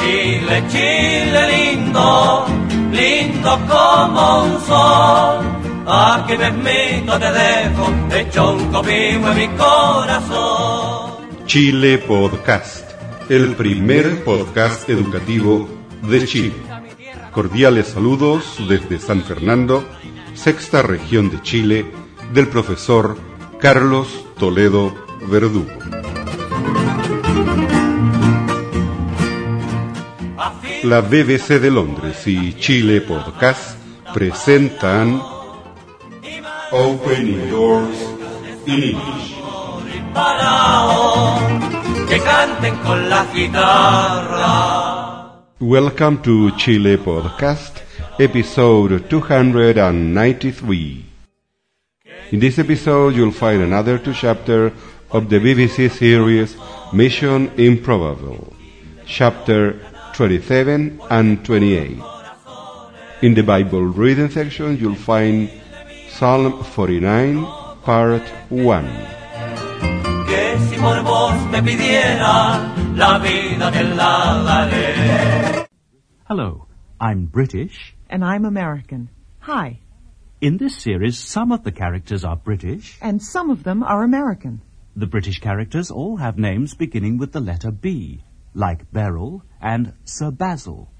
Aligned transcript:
Chile, 0.00 0.64
Chile 0.68 1.40
lindo, 1.52 2.46
lindo 2.90 3.60
como 3.68 4.44
un 4.44 4.60
sol. 4.66 5.44
Aquí 5.86 6.38
mismito 6.38 7.18
te 7.18 7.30
dejo, 7.30 7.92
hecho 8.10 8.52
un 8.52 8.72
copihue 8.72 9.30
en 9.30 9.36
mi 9.36 9.48
corazón. 9.58 11.10
Chile 11.44 11.98
Podcast, 11.98 12.90
el 13.28 13.54
primer 13.56 14.24
podcast 14.24 14.88
educativo 14.88 15.68
de 16.02 16.26
Chile. 16.26 16.54
Cordiales 17.32 17.88
saludos 17.88 18.56
desde 18.68 18.98
San 18.98 19.22
Fernando, 19.22 19.84
sexta 20.34 20.80
región 20.80 21.30
de 21.30 21.42
Chile, 21.42 21.84
del 22.32 22.48
profesor 22.48 23.18
Carlos 23.60 24.24
Toledo 24.38 24.94
Verdugo. 25.28 25.66
La 30.82 31.00
BBC 31.02 31.60
de 31.60 31.70
Londres 31.70 32.26
y 32.26 32.54
Chile 32.54 33.00
Podcast 33.02 33.76
presentan 34.14 35.20
Opening 36.72 37.50
Doors 37.50 37.96
in 38.66 38.82
English. 38.82 39.36
Que 42.08 42.18
canten 42.20 42.76
con 42.78 43.08
la 43.10 43.26
guitarra. 43.32 44.46
Welcome 45.60 46.18
to 46.22 46.50
Chile 46.56 46.96
Podcast, 46.98 47.80
episode 48.18 49.00
293. 49.08 51.04
In 52.32 52.40
this 52.40 52.58
episode, 52.58 53.14
you'll 53.14 53.32
find 53.32 53.62
another 53.62 53.98
two 53.98 54.14
chapters 54.14 54.72
of 55.10 55.28
the 55.28 55.38
BBC 55.38 55.90
series 55.90 56.56
Mission 56.92 57.50
Improbable, 57.56 58.54
chapter 59.04 59.76
27 60.20 61.00
and 61.08 61.42
28. 61.46 61.96
In 63.22 63.32
the 63.32 63.42
Bible 63.42 63.84
reading 63.84 64.28
section, 64.28 64.76
you'll 64.76 64.94
find 64.94 65.50
Psalm 66.10 66.62
49, 66.62 67.42
part 67.80 68.20
1. 68.50 68.84
Que 70.26 70.58
si 70.58 70.76
por 70.76 71.02
vos 71.04 71.32
me 71.50 71.62
pidiera 71.62 72.68
la 72.94 73.18
vida 73.18 73.70
te 73.72 73.82
la 73.82 74.44
daré. 74.44 75.66
Hello, 76.28 76.66
I'm 77.00 77.24
British. 77.24 77.96
And 78.10 78.22
I'm 78.22 78.44
American. 78.44 79.08
Hi. 79.38 79.80
In 80.42 80.58
this 80.58 80.76
series, 80.76 81.16
some 81.16 81.50
of 81.50 81.64
the 81.64 81.72
characters 81.72 82.26
are 82.26 82.36
British. 82.36 82.98
And 83.00 83.22
some 83.22 83.48
of 83.48 83.62
them 83.62 83.82
are 83.82 84.02
American. 84.02 84.60
The 84.94 85.06
British 85.06 85.40
characters 85.40 85.90
all 85.90 86.18
have 86.18 86.36
names 86.36 86.74
beginning 86.74 87.16
with 87.16 87.32
the 87.32 87.40
letter 87.40 87.70
B, 87.70 88.22
like 88.54 88.90
Beryl 88.92 89.42
and 89.60 89.92
Sir 90.04 90.30
Basil. 90.30 90.90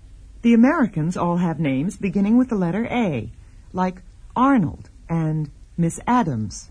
The 0.43 0.55
Americans 0.55 1.17
all 1.17 1.37
have 1.37 1.61
names 1.61 1.97
beginning 1.97 2.39
with 2.39 2.49
the 2.49 2.57
letter 2.57 2.87
A, 2.87 3.31
like 3.73 4.03
Arnold 4.35 4.89
and 5.09 5.51
Miss 5.77 6.01
Adams. 6.07 6.71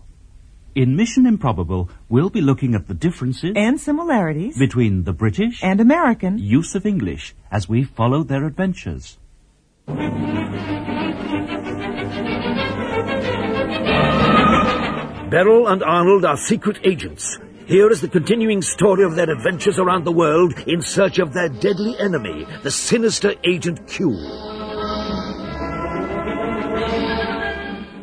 In 0.74 0.96
Mission 0.96 1.26
Improbable, 1.26 1.90
we'll 2.08 2.30
be 2.30 2.40
looking 2.40 2.74
at 2.74 2.86
the 2.86 2.94
differences 2.94 3.52
And 3.56 3.80
similarities 3.80 4.56
between 4.56 5.04
the 5.04 5.12
British 5.12 5.62
and 5.62 5.80
American. 5.80 6.38
use 6.38 6.74
of 6.74 6.86
English 6.86 7.34
as 7.50 7.68
we 7.68 7.82
follow 7.84 8.22
their 8.22 8.46
adventures. 8.46 9.18
Beryl 15.30 15.68
and 15.68 15.82
Arnold 15.82 16.24
are 16.24 16.36
secret 16.36 16.78
agents. 16.84 17.38
Here 17.70 17.88
is 17.88 18.00
the 18.00 18.08
continuing 18.08 18.62
story 18.62 19.04
of 19.04 19.14
their 19.14 19.30
adventures 19.30 19.78
around 19.78 20.02
the 20.02 20.10
world 20.10 20.58
in 20.66 20.82
search 20.82 21.20
of 21.20 21.32
their 21.32 21.48
deadly 21.48 21.96
enemy, 22.00 22.44
the 22.64 22.70
sinister 22.72 23.34
Agent 23.44 23.86
Q. 23.86 24.10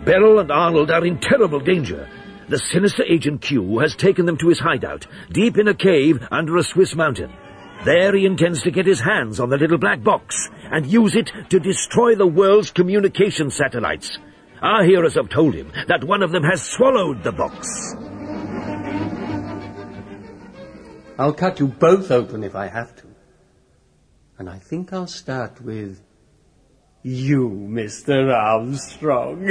Beryl 0.05 0.39
and 0.39 0.51
Arnold 0.51 0.89
are 0.89 1.05
in 1.05 1.19
terrible 1.19 1.59
danger. 1.59 2.07
The 2.47 2.59
sinister 2.59 3.03
Agent 3.03 3.41
Q 3.41 3.79
has 3.79 3.93
taken 3.93 4.25
them 4.25 4.37
to 4.37 4.47
his 4.47 4.59
hideout, 4.59 5.05
deep 5.33 5.57
in 5.57 5.67
a 5.67 5.73
cave 5.73 6.25
under 6.31 6.55
a 6.55 6.63
Swiss 6.63 6.95
mountain. 6.95 7.33
There 7.83 8.15
he 8.15 8.25
intends 8.25 8.61
to 8.61 8.71
get 8.71 8.85
his 8.85 9.01
hands 9.01 9.41
on 9.41 9.49
the 9.49 9.57
little 9.57 9.77
black 9.77 10.01
box 10.01 10.47
and 10.71 10.87
use 10.87 11.13
it 11.13 11.29
to 11.49 11.59
destroy 11.59 12.15
the 12.15 12.25
world's 12.25 12.71
communication 12.71 13.49
satellites. 13.51 14.17
Our 14.61 14.85
heroes 14.85 15.15
have 15.15 15.27
told 15.27 15.55
him 15.55 15.73
that 15.89 16.05
one 16.05 16.23
of 16.23 16.31
them 16.31 16.43
has 16.43 16.63
swallowed 16.63 17.21
the 17.21 17.33
box. 17.33 17.67
I'll 21.19 21.33
cut 21.33 21.59
you 21.59 21.67
both 21.67 22.11
open 22.11 22.43
if 22.43 22.55
I 22.55 22.67
have 22.67 22.95
to. 22.97 23.07
And 24.37 24.47
I 24.47 24.59
think 24.59 24.93
I'll 24.93 25.07
start 25.07 25.59
with 25.61 25.99
you, 27.01 27.49
Mr. 27.49 28.31
Armstrong. 28.31 29.49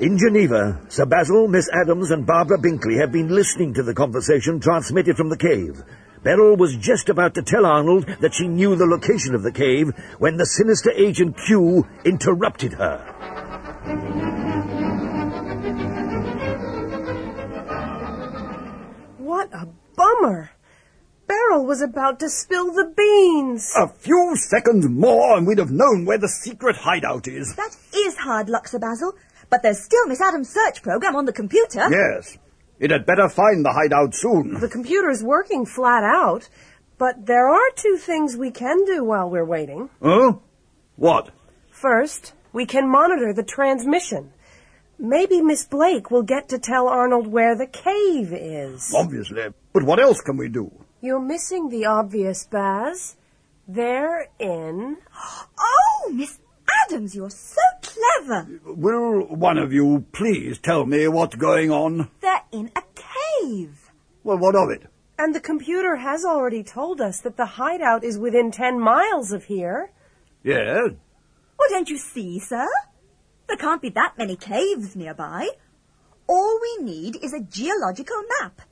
In 0.00 0.18
Geneva, 0.18 0.80
Sir 0.88 1.06
Basil, 1.06 1.46
Miss 1.46 1.68
Adams, 1.72 2.10
and 2.10 2.26
Barbara 2.26 2.58
Binkley 2.58 2.98
have 2.98 3.12
been 3.12 3.28
listening 3.28 3.74
to 3.74 3.84
the 3.84 3.94
conversation 3.94 4.58
transmitted 4.58 5.16
from 5.16 5.28
the 5.28 5.36
cave. 5.36 5.84
Beryl 6.24 6.56
was 6.56 6.74
just 6.76 7.10
about 7.10 7.34
to 7.34 7.42
tell 7.42 7.64
Arnold 7.64 8.06
that 8.20 8.34
she 8.34 8.48
knew 8.48 8.74
the 8.74 8.86
location 8.86 9.36
of 9.36 9.44
the 9.44 9.52
cave 9.52 9.92
when 10.18 10.36
the 10.36 10.46
sinister 10.46 10.90
Agent 10.90 11.36
Q 11.46 11.86
interrupted 12.04 12.72
her. 12.72 14.23
Was 21.74 21.82
about 21.82 22.20
to 22.20 22.28
spill 22.30 22.72
the 22.72 22.84
beans. 22.96 23.72
A 23.76 23.88
few 23.88 24.36
seconds 24.36 24.86
more 24.88 25.36
and 25.36 25.44
we'd 25.44 25.58
have 25.58 25.72
known 25.72 26.04
where 26.04 26.18
the 26.18 26.28
secret 26.28 26.76
hideout 26.76 27.26
is. 27.26 27.52
That 27.56 27.76
is 27.92 28.16
hard 28.16 28.48
luck, 28.48 28.68
Sir 28.68 28.78
Basil. 28.78 29.12
But 29.50 29.64
there's 29.64 29.82
still 29.82 30.06
Miss 30.06 30.20
Adams' 30.20 30.50
search 30.50 30.84
program 30.84 31.16
on 31.16 31.24
the 31.24 31.32
computer. 31.32 31.84
Yes. 31.90 32.38
It 32.78 32.92
had 32.92 33.06
better 33.06 33.28
find 33.28 33.64
the 33.64 33.72
hideout 33.72 34.14
soon. 34.14 34.60
The 34.60 34.68
computer's 34.68 35.24
working 35.24 35.66
flat 35.66 36.04
out, 36.04 36.48
but 36.96 37.26
there 37.26 37.48
are 37.48 37.70
two 37.74 37.96
things 37.96 38.36
we 38.36 38.52
can 38.52 38.84
do 38.84 39.02
while 39.02 39.28
we're 39.28 39.44
waiting. 39.44 39.90
Huh? 40.00 40.34
What? 40.94 41.30
First, 41.72 42.34
we 42.52 42.66
can 42.66 42.88
monitor 42.88 43.32
the 43.32 43.42
transmission. 43.42 44.32
Maybe 44.96 45.42
Miss 45.42 45.64
Blake 45.64 46.12
will 46.12 46.22
get 46.22 46.50
to 46.50 46.60
tell 46.60 46.86
Arnold 46.86 47.26
where 47.26 47.56
the 47.56 47.66
cave 47.66 48.32
is. 48.32 48.94
Obviously. 48.96 49.42
But 49.72 49.82
what 49.82 49.98
else 49.98 50.20
can 50.20 50.36
we 50.36 50.48
do? 50.48 50.70
You're 51.04 51.20
missing 51.20 51.68
the 51.68 51.84
obvious, 51.84 52.46
Baz. 52.46 53.16
They're 53.68 54.28
in. 54.38 54.96
Oh, 55.58 56.10
Miss 56.10 56.38
Adams, 56.86 57.14
you're 57.14 57.28
so 57.28 57.60
clever. 57.82 58.48
Will 58.64 59.26
one 59.26 59.58
of 59.58 59.70
you 59.70 60.06
please 60.12 60.58
tell 60.58 60.86
me 60.86 61.06
what's 61.08 61.34
going 61.36 61.70
on? 61.70 62.08
They're 62.22 62.40
in 62.52 62.70
a 62.74 62.80
cave. 62.94 63.90
Well, 64.22 64.38
what 64.38 64.56
of 64.56 64.70
it? 64.70 64.84
And 65.18 65.34
the 65.34 65.40
computer 65.40 65.96
has 65.96 66.24
already 66.24 66.62
told 66.62 67.02
us 67.02 67.20
that 67.20 67.36
the 67.36 67.60
hideout 67.60 68.02
is 68.02 68.18
within 68.18 68.50
ten 68.50 68.80
miles 68.80 69.30
of 69.30 69.44
here. 69.44 69.90
Yes. 70.42 70.92
Well, 71.58 71.68
don't 71.68 71.90
you 71.90 71.98
see, 71.98 72.38
sir? 72.38 72.66
There 73.46 73.58
can't 73.58 73.82
be 73.82 73.90
that 73.90 74.16
many 74.16 74.36
caves 74.36 74.96
nearby. 74.96 75.50
All 76.26 76.58
we 76.62 76.82
need 76.82 77.22
is 77.22 77.34
a 77.34 77.40
geological 77.40 78.22
map. 78.40 78.62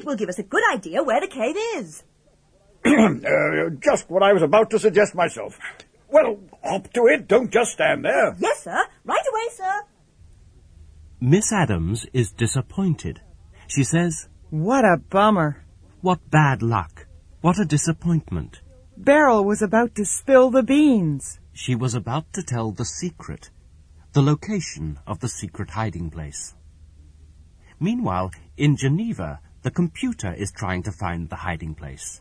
It 0.00 0.06
will 0.06 0.16
give 0.16 0.30
us 0.30 0.38
a 0.38 0.42
good 0.42 0.62
idea 0.72 1.02
where 1.02 1.20
the 1.20 1.26
cave 1.26 1.56
is. 1.76 2.02
uh, 2.86 3.68
just 3.84 4.08
what 4.08 4.22
I 4.22 4.32
was 4.32 4.40
about 4.40 4.70
to 4.70 4.78
suggest 4.78 5.14
myself. 5.14 5.58
Well, 6.08 6.38
hop 6.64 6.90
to 6.94 7.02
it. 7.08 7.28
Don't 7.28 7.50
just 7.50 7.72
stand 7.72 8.06
there. 8.06 8.34
Yes, 8.38 8.64
sir. 8.64 8.82
Right 9.04 9.26
away, 9.30 9.48
sir. 9.52 9.82
Miss 11.20 11.52
Adams 11.52 12.06
is 12.14 12.32
disappointed. 12.32 13.20
She 13.66 13.84
says, 13.84 14.28
What 14.48 14.86
a 14.86 14.96
bummer. 14.96 15.66
What 16.00 16.30
bad 16.30 16.62
luck. 16.62 17.06
What 17.42 17.60
a 17.60 17.66
disappointment. 17.66 18.62
Beryl 18.96 19.44
was 19.44 19.60
about 19.60 19.94
to 19.96 20.06
spill 20.06 20.48
the 20.48 20.62
beans. 20.62 21.40
She 21.52 21.74
was 21.74 21.94
about 21.94 22.32
to 22.32 22.42
tell 22.42 22.72
the 22.72 22.86
secret, 22.86 23.50
the 24.14 24.22
location 24.22 24.98
of 25.06 25.20
the 25.20 25.28
secret 25.28 25.68
hiding 25.68 26.08
place. 26.08 26.54
Meanwhile, 27.78 28.30
in 28.56 28.76
Geneva, 28.76 29.40
the 29.62 29.70
computer 29.70 30.32
is 30.32 30.52
trying 30.52 30.82
to 30.84 30.92
find 30.92 31.28
the 31.28 31.36
hiding 31.36 31.74
place. 31.74 32.20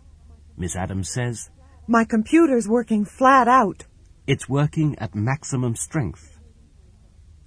Miss 0.58 0.76
Adams 0.76 1.10
says 1.10 1.50
My 1.88 2.04
computer's 2.06 2.68
working 2.68 3.06
flat 3.06 3.48
out. 3.48 3.86
it's 4.28 4.48
working 4.50 4.96
at 5.00 5.16
maximum 5.16 5.76
strength. 5.76 6.38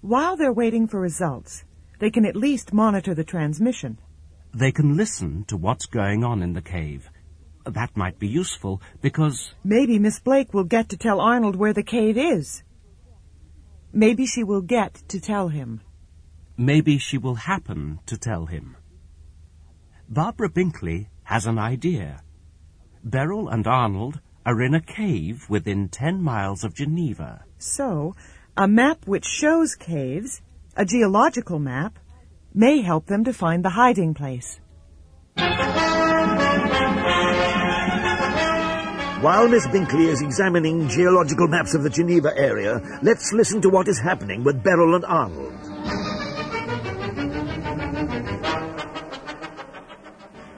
While 0.00 0.36
they're 0.36 0.52
waiting 0.52 0.88
for 0.88 0.98
results, 1.00 1.64
they 2.00 2.10
can 2.10 2.24
at 2.26 2.34
least 2.34 2.72
monitor 2.72 3.14
the 3.14 3.22
transmission. 3.24 3.98
They 4.52 4.72
can 4.72 4.96
listen 4.96 5.44
to 5.48 5.56
what's 5.56 5.86
going 5.86 6.24
on 6.24 6.42
in 6.42 6.52
the 6.54 6.62
cave. 6.62 7.08
That 7.64 7.96
might 7.96 8.18
be 8.18 8.26
useful 8.26 8.82
because 9.00 9.54
Maybe 9.62 9.98
Miss 10.00 10.18
Blake 10.18 10.52
will 10.52 10.64
get 10.64 10.88
to 10.88 10.96
tell 10.96 11.20
Arnold 11.20 11.54
where 11.56 11.72
the 11.72 11.84
cave 11.84 12.18
is. 12.18 12.64
Maybe 13.92 14.26
she 14.26 14.42
will 14.42 14.62
get 14.62 14.94
to 15.08 15.20
tell 15.20 15.48
him. 15.48 15.80
maybe 16.56 16.98
she 16.98 17.18
will 17.18 17.36
happen 17.36 17.98
to 18.06 18.16
tell 18.16 18.46
him. 18.46 18.76
Barbara 20.12 20.50
Binkley 20.50 21.06
has 21.22 21.46
an 21.46 21.58
idea. 21.58 22.20
Beryl 23.02 23.48
and 23.48 23.66
Arnold 23.66 24.20
are 24.44 24.60
in 24.60 24.74
a 24.74 24.80
cave 24.82 25.46
within 25.48 25.88
ten 25.88 26.20
miles 26.22 26.64
of 26.64 26.74
Geneva. 26.74 27.46
So, 27.56 28.14
a 28.54 28.68
map 28.68 29.06
which 29.06 29.24
shows 29.24 29.74
caves, 29.74 30.42
a 30.76 30.84
geological 30.84 31.58
map, 31.58 31.98
may 32.52 32.82
help 32.82 33.06
them 33.06 33.24
to 33.24 33.32
find 33.32 33.64
the 33.64 33.70
hiding 33.70 34.12
place. 34.12 34.60
While 39.22 39.48
Miss 39.48 39.66
Binkley 39.68 40.08
is 40.08 40.20
examining 40.20 40.90
geological 40.90 41.48
maps 41.48 41.72
of 41.72 41.84
the 41.84 41.88
Geneva 41.88 42.36
area, 42.36 42.82
let's 43.02 43.32
listen 43.32 43.62
to 43.62 43.70
what 43.70 43.88
is 43.88 43.98
happening 43.98 44.44
with 44.44 44.62
Beryl 44.62 44.94
and 44.94 45.06
Arnold. 45.06 45.71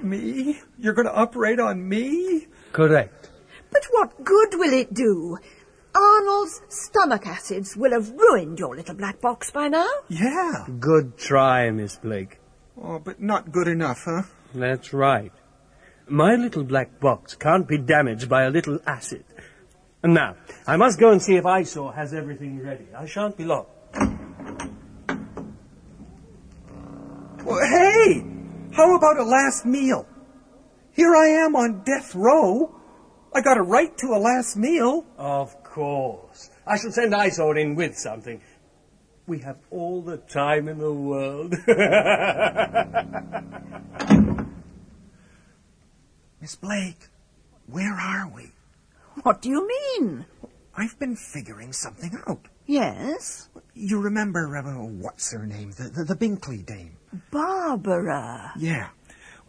Me? 0.04 0.60
You're 0.78 0.92
going 0.92 1.06
to 1.06 1.14
operate 1.14 1.58
on 1.58 1.88
me? 1.88 2.46
Correct. 2.72 3.30
But 3.70 3.82
what 3.90 4.24
good 4.24 4.54
will 4.54 4.72
it 4.72 4.92
do? 4.92 5.38
Arnold's 5.94 6.60
stomach 6.68 7.26
acids 7.26 7.76
will 7.76 7.92
have 7.92 8.10
ruined 8.10 8.58
your 8.58 8.76
little 8.76 8.94
black 8.94 9.20
box 9.20 9.50
by 9.50 9.68
now. 9.68 9.88
Yeah. 10.08 10.66
Good 10.78 11.16
try, 11.16 11.70
Miss 11.70 11.96
Blake. 11.96 12.38
Oh, 12.80 12.98
but 12.98 13.20
not 13.20 13.52
good 13.52 13.68
enough, 13.68 14.02
huh? 14.04 14.22
That's 14.54 14.92
right. 14.92 15.32
My 16.08 16.34
little 16.34 16.64
black 16.64 17.00
box 17.00 17.34
can't 17.34 17.66
be 17.66 17.78
damaged 17.78 18.28
by 18.28 18.42
a 18.42 18.50
little 18.50 18.78
acid. 18.86 19.24
And 20.02 20.12
now, 20.12 20.36
I 20.66 20.76
must 20.76 21.00
go 21.00 21.10
and 21.12 21.22
see 21.22 21.36
if 21.36 21.46
Eyesore 21.46 21.94
has 21.94 22.12
everything 22.12 22.62
ready. 22.62 22.86
I 22.94 23.06
shan't 23.06 23.36
be 23.36 23.44
long. 23.44 23.66
Well, 27.44 27.66
hey! 27.66 27.83
How 28.74 28.96
about 28.96 29.18
a 29.18 29.22
last 29.22 29.64
meal? 29.64 30.04
Here 30.90 31.14
I 31.14 31.44
am 31.44 31.54
on 31.54 31.84
death 31.84 32.12
row. 32.16 32.74
I 33.32 33.40
got 33.40 33.56
a 33.56 33.62
right 33.62 33.96
to 33.98 34.08
a 34.08 34.18
last 34.18 34.56
meal. 34.56 35.06
Of 35.16 35.62
course. 35.62 36.50
I 36.66 36.76
shall 36.76 36.90
send 36.90 37.14
Eyesore 37.14 37.56
in 37.56 37.76
with 37.76 37.96
something. 37.96 38.40
We 39.28 39.38
have 39.38 39.58
all 39.70 40.02
the 40.02 40.16
time 40.16 40.66
in 40.66 40.78
the 40.78 40.92
world. 40.92 41.52
Miss 46.40 46.56
Blake, 46.56 47.08
where 47.66 47.94
are 47.94 48.28
we? 48.34 48.50
What 49.22 49.40
do 49.40 49.50
you 49.50 49.68
mean? 49.68 50.26
I've 50.76 50.98
been 50.98 51.14
figuring 51.14 51.72
something 51.72 52.18
out. 52.26 52.48
Yes? 52.66 53.48
You 53.74 54.00
remember, 54.00 54.56
uh, 54.56 54.84
what's 54.84 55.32
her 55.32 55.46
name? 55.46 55.70
The, 55.70 55.84
the, 55.84 56.04
the 56.04 56.16
Binkley 56.16 56.66
dame. 56.66 56.96
Barbara. 57.30 58.52
Yeah. 58.56 58.88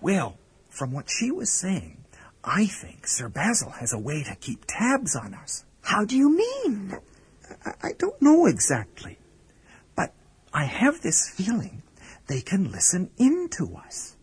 Well, 0.01 0.37
from 0.69 0.91
what 0.91 1.09
she 1.09 1.31
was 1.31 1.51
saying, 1.51 2.03
I 2.43 2.67
think 2.67 3.07
Sir 3.07 3.29
Basil 3.29 3.71
has 3.71 3.93
a 3.93 3.99
way 3.99 4.23
to 4.23 4.35
keep 4.35 4.65
tabs 4.67 5.15
on 5.15 5.33
us. 5.33 5.65
How 5.81 6.05
do 6.05 6.15
you 6.15 6.29
mean? 6.29 6.97
I, 7.65 7.71
I 7.81 7.91
don't 7.97 8.21
know 8.21 8.45
exactly. 8.45 9.17
But 9.95 10.13
I 10.53 10.65
have 10.65 11.01
this 11.01 11.29
feeling 11.29 11.81
they 12.27 12.41
can 12.41 12.71
listen 12.71 13.09
in 13.17 13.49
to 13.57 13.75
us. 13.75 14.15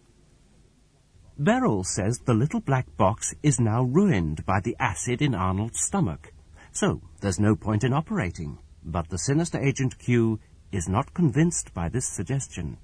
Beryl 1.38 1.82
says 1.82 2.18
the 2.18 2.34
little 2.34 2.60
black 2.60 2.96
box 2.96 3.34
is 3.42 3.58
now 3.58 3.82
ruined 3.82 4.44
by 4.46 4.60
the 4.60 4.76
acid 4.78 5.22
in 5.22 5.34
Arnold's 5.34 5.80
stomach, 5.80 6.32
so 6.70 7.00
there's 7.20 7.40
no 7.40 7.56
point 7.56 7.82
in 7.84 7.92
operating. 7.92 8.58
But 8.84 9.08
the 9.08 9.18
sinister 9.18 9.58
agent 9.58 9.98
Q 9.98 10.38
is 10.70 10.88
not 10.88 11.14
convinced 11.14 11.72
by 11.74 11.88
this 11.88 12.06
suggestion. 12.06 12.78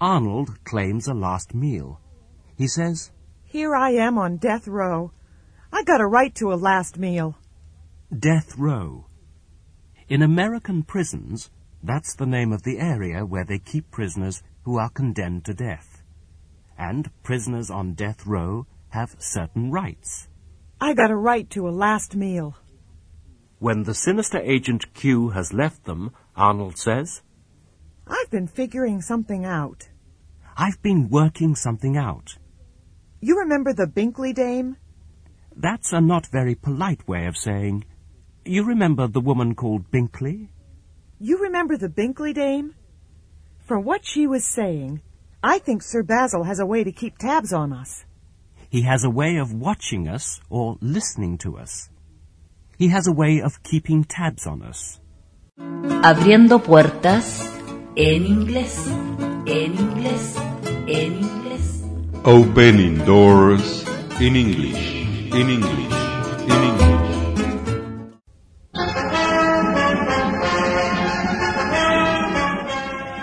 Arnold 0.00 0.64
claims 0.64 1.08
a 1.08 1.12
last 1.12 1.54
meal. 1.54 2.00
He 2.56 2.66
says, 2.66 3.10
Here 3.44 3.74
I 3.74 3.90
am 3.90 4.16
on 4.16 4.38
death 4.38 4.66
row. 4.66 5.12
I 5.70 5.82
got 5.82 6.00
a 6.00 6.06
right 6.06 6.34
to 6.36 6.52
a 6.52 6.54
last 6.54 6.98
meal. 6.98 7.36
Death 8.16 8.56
row. 8.56 9.06
In 10.08 10.22
American 10.22 10.84
prisons, 10.84 11.50
that's 11.82 12.14
the 12.14 12.26
name 12.26 12.50
of 12.50 12.62
the 12.62 12.78
area 12.78 13.26
where 13.26 13.44
they 13.44 13.58
keep 13.58 13.90
prisoners 13.90 14.42
who 14.62 14.78
are 14.78 14.88
condemned 14.88 15.44
to 15.44 15.54
death. 15.54 16.02
And 16.78 17.10
prisoners 17.22 17.70
on 17.70 17.92
death 17.92 18.26
row 18.26 18.66
have 18.88 19.16
certain 19.18 19.70
rights. 19.70 20.28
I 20.80 20.94
got 20.94 21.10
a 21.10 21.16
right 21.16 21.48
to 21.50 21.68
a 21.68 21.70
last 21.70 22.16
meal. 22.16 22.56
When 23.58 23.82
the 23.82 23.94
sinister 23.94 24.38
agent 24.38 24.94
Q 24.94 25.28
has 25.30 25.52
left 25.52 25.84
them, 25.84 26.12
Arnold 26.34 26.78
says, 26.78 27.20
I've 28.10 28.30
been 28.30 28.48
figuring 28.48 29.02
something 29.02 29.44
out. 29.44 29.88
I've 30.56 30.82
been 30.82 31.08
working 31.08 31.54
something 31.54 31.96
out. 31.96 32.36
You 33.20 33.38
remember 33.38 33.72
the 33.72 33.86
Binkley 33.86 34.34
dame? 34.34 34.76
That's 35.54 35.92
a 35.92 36.00
not 36.00 36.26
very 36.26 36.56
polite 36.56 37.06
way 37.06 37.26
of 37.26 37.36
saying, 37.36 37.84
you 38.44 38.64
remember 38.64 39.06
the 39.06 39.20
woman 39.20 39.54
called 39.54 39.92
Binkley? 39.92 40.48
You 41.20 41.38
remember 41.38 41.76
the 41.76 41.88
Binkley 41.88 42.34
dame? 42.34 42.74
From 43.60 43.84
what 43.84 44.04
she 44.04 44.26
was 44.26 44.44
saying, 44.44 45.02
I 45.42 45.60
think 45.60 45.82
Sir 45.82 46.02
Basil 46.02 46.42
has 46.42 46.58
a 46.58 46.66
way 46.66 46.82
to 46.82 46.90
keep 46.90 47.16
tabs 47.16 47.52
on 47.52 47.72
us. 47.72 48.04
He 48.68 48.82
has 48.82 49.04
a 49.04 49.10
way 49.10 49.36
of 49.36 49.54
watching 49.54 50.08
us 50.08 50.40
or 50.50 50.78
listening 50.80 51.38
to 51.38 51.56
us. 51.56 51.90
He 52.76 52.88
has 52.88 53.06
a 53.06 53.12
way 53.12 53.40
of 53.40 53.62
keeping 53.62 54.02
tabs 54.02 54.46
on 54.48 54.62
us. 54.62 54.98
Abriendo 55.58 56.58
puertas 56.58 57.59
en 57.96 58.24
inglés, 58.24 58.86
en 59.46 59.74
inglés, 59.74 60.36
en 60.86 61.12
inglés. 61.12 61.82
Opening 62.24 63.04
doors 63.04 63.84
in 64.20 64.36
English, 64.36 64.94
in 65.32 65.48
English, 65.48 65.92
in 66.44 66.62
English. 66.62 67.00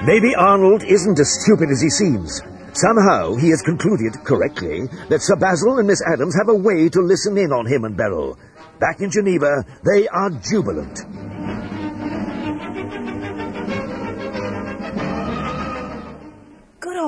Maybe 0.05 0.35
Arnold 0.35 0.83
isn't 0.83 1.19
as 1.19 1.43
stupid 1.43 1.69
as 1.69 1.81
he 1.81 1.89
seems. 1.89 2.41
Somehow 2.73 3.35
he 3.35 3.49
has 3.49 3.61
concluded, 3.61 4.13
correctly, 4.23 4.87
that 5.09 5.21
Sir 5.21 5.35
Basil 5.35 5.79
and 5.79 5.87
Miss 5.87 6.01
Adams 6.05 6.35
have 6.35 6.49
a 6.49 6.55
way 6.55 6.89
to 6.89 7.01
listen 7.01 7.37
in 7.37 7.51
on 7.51 7.65
him 7.65 7.85
and 7.85 7.97
Beryl. 7.97 8.37
Back 8.79 9.01
in 9.01 9.09
Geneva, 9.09 9.65
they 9.83 10.07
are 10.07 10.29
jubilant. 10.29 11.26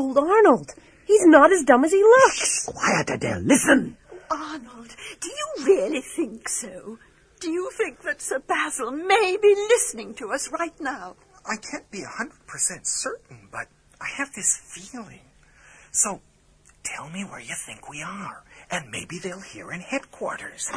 Old 0.10 0.18
Arnold. 0.18 0.74
He's 1.06 1.26
not 1.26 1.52
as 1.52 1.64
dumb 1.64 1.86
as 1.86 1.92
he 1.92 2.02
looks. 2.02 2.66
Quiet, 2.66 3.10
Adele. 3.12 3.42
Listen. 3.42 3.98
Arnold, 4.32 4.96
do 5.20 5.30
you 5.30 5.66
really 5.66 6.02
think 6.02 6.50
so? 6.50 6.98
Do 7.40 7.52
you 7.52 7.70
think 7.72 8.02
that 8.02 8.22
Sir 8.22 8.40
Basil 8.40 8.92
may 8.92 9.38
be 9.42 9.56
listening 9.70 10.14
to 10.16 10.32
us 10.32 10.52
right 10.52 10.74
now? 10.80 11.16
I 11.46 11.56
can't 11.56 11.90
be 11.90 12.02
a 12.02 12.08
100% 12.08 12.32
certain, 12.84 13.48
but 13.52 13.68
I 14.02 14.08
have 14.18 14.34
this 14.34 14.58
feeling. 14.58 15.22
So, 15.92 16.22
tell 16.84 17.10
me 17.10 17.24
where 17.24 17.40
you 17.40 17.56
think 17.56 17.90
we 17.90 18.04
are, 18.04 18.44
and 18.70 18.92
maybe 18.92 19.20
they'll 19.20 19.42
hear 19.42 19.72
in 19.72 19.82
headquarters. 19.82 20.70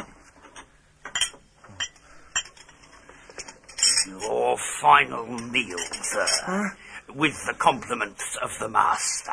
Your 4.07 4.57
final 4.81 5.25
meal, 5.27 5.77
sir. 6.01 6.75
With 7.09 7.45
the 7.45 7.53
compliments 7.53 8.37
of 8.41 8.51
the 8.59 8.69
master. 8.69 9.31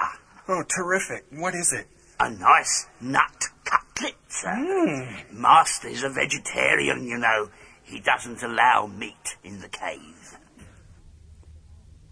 Oh, 0.49 0.62
terrific. 0.69 1.25
What 1.31 1.55
is 1.55 1.73
it? 1.73 1.87
A 2.19 2.31
nice 2.31 2.87
nut 3.00 3.45
cutlet, 3.65 4.17
sir. 4.29 4.55
Hmm. 4.55 5.41
Master's 5.41 6.03
a 6.03 6.11
vegetarian, 6.11 7.07
you 7.07 7.19
know. 7.19 7.49
He 7.83 8.00
doesn't 8.00 8.43
allow 8.43 8.87
meat 8.87 9.37
in 9.43 9.61
the 9.61 9.69
cave. 9.69 10.37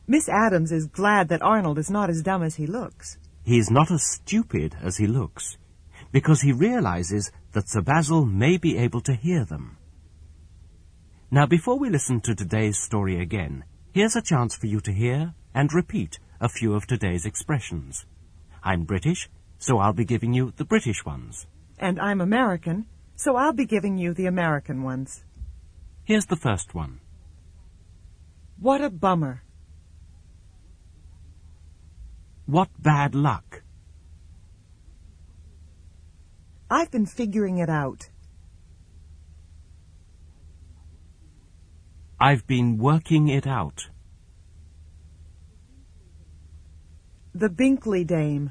Miss 0.06 0.28
Adams 0.28 0.72
is 0.72 0.86
glad 0.86 1.28
that 1.28 1.42
Arnold 1.42 1.78
is 1.78 1.90
not 1.90 2.08
as 2.08 2.22
dumb 2.22 2.42
as 2.42 2.56
he 2.56 2.66
looks. 2.66 3.18
He 3.44 3.58
is 3.58 3.70
not 3.70 3.90
as 3.90 4.02
stupid 4.02 4.76
as 4.82 4.96
he 4.96 5.06
looks, 5.06 5.58
because 6.12 6.40
he 6.40 6.52
realizes 6.52 7.30
that 7.52 7.68
Sir 7.68 7.82
Basil 7.82 8.24
may 8.24 8.56
be 8.56 8.78
able 8.78 9.02
to 9.02 9.14
hear 9.14 9.44
them. 9.44 9.76
Now, 11.30 11.44
before 11.46 11.78
we 11.78 11.90
listen 11.90 12.22
to 12.22 12.34
today's 12.34 12.78
story 12.78 13.20
again, 13.20 13.64
here's 13.92 14.16
a 14.16 14.22
chance 14.22 14.56
for 14.56 14.66
you 14.66 14.80
to 14.80 14.92
hear 14.92 15.34
and 15.54 15.72
repeat 15.72 16.18
a 16.40 16.48
few 16.48 16.74
of 16.74 16.86
today's 16.86 17.26
expressions. 17.26 18.06
I'm 18.62 18.84
British, 18.84 19.28
so 19.58 19.78
I'll 19.78 19.92
be 19.92 20.04
giving 20.04 20.32
you 20.34 20.52
the 20.56 20.64
British 20.64 21.04
ones. 21.04 21.46
And 21.78 21.98
I'm 22.00 22.20
American, 22.20 22.86
so 23.16 23.36
I'll 23.36 23.52
be 23.52 23.66
giving 23.66 23.98
you 23.98 24.14
the 24.14 24.26
American 24.26 24.82
ones. 24.82 25.24
Here's 26.04 26.26
the 26.26 26.36
first 26.36 26.74
one. 26.74 27.00
What 28.60 28.80
a 28.80 28.90
bummer. 28.90 29.42
What 32.46 32.70
bad 32.78 33.14
luck. 33.14 33.62
I've 36.70 36.90
been 36.90 37.06
figuring 37.06 37.58
it 37.58 37.68
out. 37.68 38.10
I've 42.20 42.46
been 42.46 42.78
working 42.78 43.28
it 43.28 43.46
out. 43.46 43.90
The 47.38 47.48
Binkley 47.48 48.04
dame. 48.04 48.50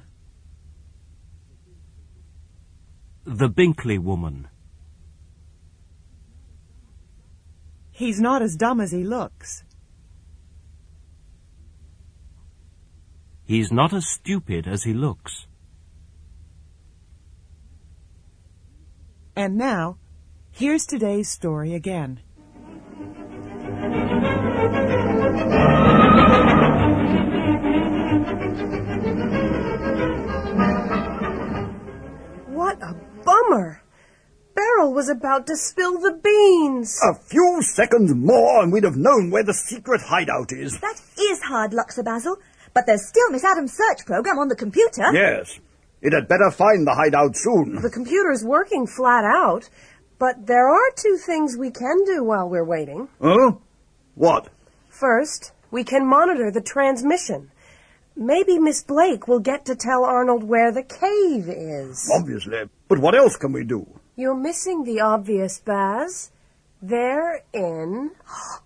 The 3.25 3.49
Binkley 3.49 3.99
Woman. 3.99 4.47
He's 7.91 8.21
not 8.21 8.41
as 8.41 8.55
dumb 8.55 8.79
as 8.79 8.93
he 8.93 9.03
looks. 9.03 9.65
He's 13.43 13.73
not 13.73 13.91
as 13.91 14.07
stupid 14.07 14.69
as 14.69 14.83
he 14.83 14.93
looks. 14.93 15.47
And 19.35 19.57
now, 19.57 19.97
here's 20.49 20.85
today's 20.85 21.27
story 21.29 21.73
again. 21.73 22.21
Beryl 34.77 34.93
was 34.93 35.09
about 35.09 35.47
to 35.47 35.55
spill 35.55 35.99
the 35.99 36.19
beans. 36.23 36.99
A 37.03 37.15
few 37.15 37.61
seconds 37.61 38.13
more 38.13 38.61
and 38.61 38.71
we'd 38.71 38.83
have 38.83 38.95
known 38.95 39.31
where 39.31 39.43
the 39.43 39.53
secret 39.53 40.01
hideout 40.01 40.51
is. 40.51 40.79
That 40.79 41.01
is 41.19 41.41
hard 41.41 41.73
luck, 41.73 41.91
Sir 41.91 42.03
Basil. 42.03 42.37
But 42.73 42.85
there's 42.85 43.07
still 43.07 43.31
Miss 43.31 43.43
Adams' 43.43 43.73
search 43.73 44.05
program 44.05 44.37
on 44.37 44.49
the 44.49 44.55
computer. 44.55 45.11
Yes. 45.13 45.59
It 46.01 46.13
had 46.13 46.27
better 46.27 46.51
find 46.51 46.85
the 46.85 46.93
hideout 46.93 47.35
soon. 47.35 47.81
The 47.81 47.89
computer's 47.89 48.43
working 48.43 48.85
flat 48.85 49.23
out, 49.25 49.67
but 50.19 50.45
there 50.45 50.69
are 50.69 50.91
two 50.95 51.17
things 51.25 51.57
we 51.57 51.71
can 51.71 52.03
do 52.05 52.23
while 52.23 52.47
we're 52.47 52.63
waiting. 52.63 53.07
Huh? 53.19 53.53
What? 54.13 54.49
First, 54.89 55.53
we 55.71 55.83
can 55.83 56.07
monitor 56.07 56.51
the 56.51 56.61
transmission. 56.61 57.49
Maybe 58.15 58.59
Miss 58.59 58.83
Blake 58.83 59.27
will 59.27 59.39
get 59.39 59.65
to 59.65 59.75
tell 59.75 60.03
Arnold 60.03 60.43
where 60.43 60.71
the 60.71 60.83
cave 60.83 61.49
is. 61.49 62.11
Obviously. 62.13 62.69
But 62.87 62.99
what 62.99 63.15
else 63.15 63.35
can 63.37 63.53
we 63.53 63.63
do? 63.63 63.87
You're 64.19 64.33
missing 64.33 64.83
the 64.83 65.01
obvious, 65.01 65.59
Baz. 65.59 66.31
They're 66.81 67.43
in. 67.53 68.09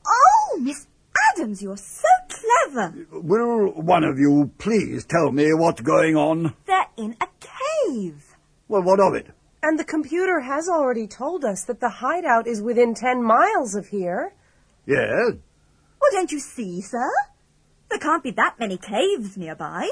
Oh, 0.08 0.58
Miss 0.62 0.88
Adams, 1.34 1.62
you're 1.62 1.75
so 1.75 2.08
clever. 2.29 3.05
Will 3.12 3.74
one 3.74 4.05
of 4.05 4.17
you 4.17 4.50
please 4.60 5.03
tell 5.03 5.29
me 5.29 5.53
what's 5.53 5.81
going 5.81 6.15
on? 6.15 6.55
They're 6.65 6.88
in 6.96 7.17
a 7.20 7.27
cave. 7.41 8.38
Well, 8.70 8.84
what 8.84 9.01
of 9.01 9.13
it? 9.13 9.27
And 9.62 9.77
the 9.77 9.84
computer 9.84 10.39
has 10.39 10.70
already 10.70 11.05
told 11.05 11.43
us 11.43 11.65
that 11.65 11.81
the 11.81 11.89
hideout 11.89 12.48
is 12.48 12.62
within 12.62 12.93
ten 12.93 13.22
miles 13.22 13.75
of 13.75 13.88
here. 13.89 14.34
Yes. 14.86 15.34
Well, 16.00 16.12
don't 16.13 16.31
you 16.31 16.39
see, 16.39 16.79
sir? 16.79 17.12
There 17.89 18.00
can't 18.00 18.24
be 18.24 18.31
that 18.31 18.55
many 18.58 18.77
caves 18.77 19.36
nearby. 19.36 19.89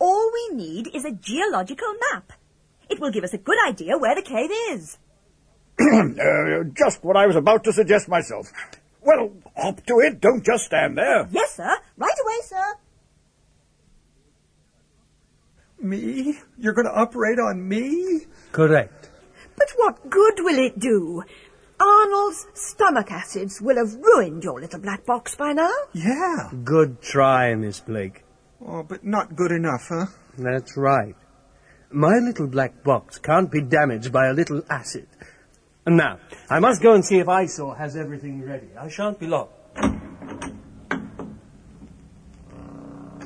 All 0.00 0.32
we 0.32 0.56
need 0.56 0.88
is 0.92 1.04
a 1.04 1.12
geological 1.12 1.94
map. 2.10 2.32
It 2.92 3.00
will 3.00 3.10
give 3.10 3.24
us 3.24 3.32
a 3.32 3.38
good 3.38 3.56
idea 3.66 3.96
where 3.96 4.14
the 4.14 4.20
cave 4.20 4.50
is. 4.70 4.98
uh, 5.80 6.64
just 6.76 7.02
what 7.02 7.16
I 7.16 7.26
was 7.26 7.36
about 7.36 7.64
to 7.64 7.72
suggest 7.72 8.06
myself. 8.06 8.52
Well, 9.00 9.32
hop 9.56 9.86
to 9.86 10.00
it. 10.00 10.20
Don't 10.20 10.44
just 10.44 10.66
stand 10.66 10.98
there. 10.98 11.26
Yes, 11.30 11.56
sir. 11.56 11.74
Right 11.96 12.18
away, 12.22 12.36
sir. 12.44 12.74
Me? 15.80 16.38
You're 16.58 16.74
going 16.74 16.86
to 16.86 16.94
operate 16.94 17.38
on 17.38 17.66
me? 17.66 18.26
Correct. 18.52 19.08
But 19.56 19.68
what 19.76 20.10
good 20.10 20.34
will 20.40 20.58
it 20.58 20.78
do? 20.78 21.22
Arnold's 21.80 22.46
stomach 22.52 23.10
acids 23.10 23.58
will 23.62 23.76
have 23.76 23.94
ruined 23.94 24.44
your 24.44 24.60
little 24.60 24.80
black 24.80 25.06
box 25.06 25.34
by 25.34 25.54
now. 25.54 25.72
Yeah. 25.94 26.50
Good 26.62 27.00
try, 27.00 27.54
Miss 27.54 27.80
Blake. 27.80 28.22
Oh, 28.60 28.82
but 28.82 29.02
not 29.02 29.34
good 29.34 29.50
enough, 29.50 29.86
huh? 29.88 30.06
That's 30.36 30.76
right. 30.76 31.16
My 31.92 32.18
little 32.18 32.46
black 32.46 32.82
box 32.82 33.18
can't 33.18 33.50
be 33.50 33.60
damaged 33.60 34.10
by 34.12 34.28
a 34.28 34.32
little 34.32 34.62
acid. 34.70 35.06
And 35.84 35.98
now, 35.98 36.20
I 36.48 36.58
must 36.58 36.80
go 36.80 36.94
and 36.94 37.04
see 37.04 37.18
if 37.18 37.28
Eyesore 37.28 37.76
has 37.76 37.96
everything 37.96 38.42
ready. 38.42 38.68
I 38.78 38.88
shan't 38.88 39.18
be 39.18 39.26
long. 39.26 39.48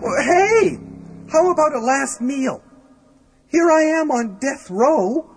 Well, 0.01 0.23
hey! 0.23 0.81
How 1.31 1.51
about 1.51 1.75
a 1.75 1.81
last 1.81 2.21
meal? 2.21 2.63
Here 3.49 3.71
I 3.71 4.01
am 4.01 4.11
on 4.11 4.39
death 4.41 4.69
row. 4.69 5.31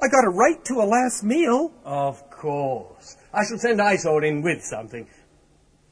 I 0.00 0.06
got 0.08 0.24
a 0.24 0.30
right 0.30 0.64
to 0.66 0.74
a 0.74 0.86
last 0.86 1.24
meal. 1.24 1.72
Of 1.84 2.30
course. 2.30 3.16
I 3.32 3.44
shall 3.44 3.58
send 3.58 3.80
Eyesore 3.80 4.22
in 4.22 4.42
with 4.42 4.62
something. 4.62 5.08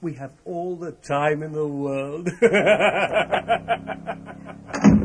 We 0.00 0.14
have 0.14 0.32
all 0.44 0.76
the 0.76 0.92
time 0.92 1.42
in 1.42 1.52
the 1.52 1.66
world. 1.66 2.30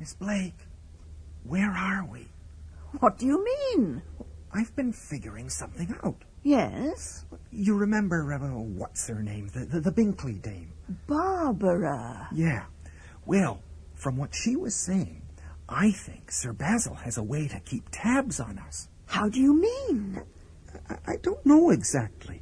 Miss 0.00 0.14
Blake, 0.14 0.56
where 1.44 1.70
are 1.70 2.06
we? 2.10 2.28
What 3.00 3.18
do 3.18 3.26
you 3.26 3.44
mean? 3.44 4.00
I've 4.50 4.74
been 4.74 4.94
figuring 4.94 5.50
something 5.50 5.94
out. 6.02 6.22
Yes? 6.42 7.26
You 7.52 7.76
remember, 7.76 8.32
uh, 8.32 8.38
what's 8.38 9.06
her 9.08 9.22
name? 9.22 9.48
The, 9.48 9.66
the, 9.66 9.80
the 9.80 9.92
Binkley 9.92 10.40
dame. 10.40 10.72
Barbara. 11.06 12.28
Yeah. 12.32 12.64
Well, 13.26 13.60
from 13.94 14.16
what 14.16 14.34
she 14.34 14.56
was 14.56 14.74
saying, 14.74 15.20
I 15.68 15.90
think 15.90 16.32
Sir 16.32 16.54
Basil 16.54 16.94
has 16.94 17.18
a 17.18 17.22
way 17.22 17.46
to 17.48 17.60
keep 17.60 17.84
tabs 17.90 18.40
on 18.40 18.58
us. 18.58 18.88
How 19.04 19.28
do 19.28 19.38
you 19.38 19.60
mean? 19.60 20.22
I, 20.88 20.94
I 21.06 21.16
don't 21.20 21.44
know 21.44 21.68
exactly. 21.68 22.40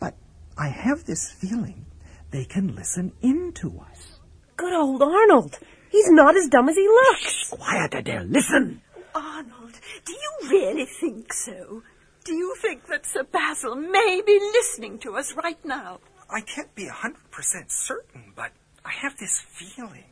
But 0.00 0.14
I 0.56 0.68
have 0.68 1.04
this 1.04 1.30
feeling 1.30 1.84
they 2.30 2.46
can 2.46 2.74
listen 2.74 3.12
in 3.20 3.52
to 3.56 3.84
us. 3.90 4.20
Good 4.56 4.72
old 4.72 5.02
Arnold. 5.02 5.58
He's 5.90 6.10
not 6.10 6.36
as 6.36 6.48
dumb 6.48 6.68
as 6.68 6.76
he 6.76 6.86
looks. 6.86 7.50
Quiet 7.50 8.04
there. 8.04 8.24
Listen. 8.24 8.80
Arnold, 9.14 9.80
do 10.04 10.12
you 10.12 10.50
really 10.50 10.86
think 10.86 11.32
so? 11.32 11.82
Do 12.24 12.34
you 12.34 12.54
think 12.60 12.86
that 12.86 13.06
Sir 13.06 13.24
Basil 13.24 13.74
may 13.74 14.22
be 14.24 14.38
listening 14.38 14.98
to 15.00 15.16
us 15.16 15.34
right 15.34 15.62
now? 15.64 16.00
I 16.30 16.42
can't 16.42 16.72
be 16.74 16.86
a 16.86 16.92
hundred 16.92 17.30
percent 17.30 17.72
certain, 17.72 18.32
but 18.36 18.52
I 18.84 18.92
have 18.92 19.16
this 19.18 19.40
feeling. 19.40 20.04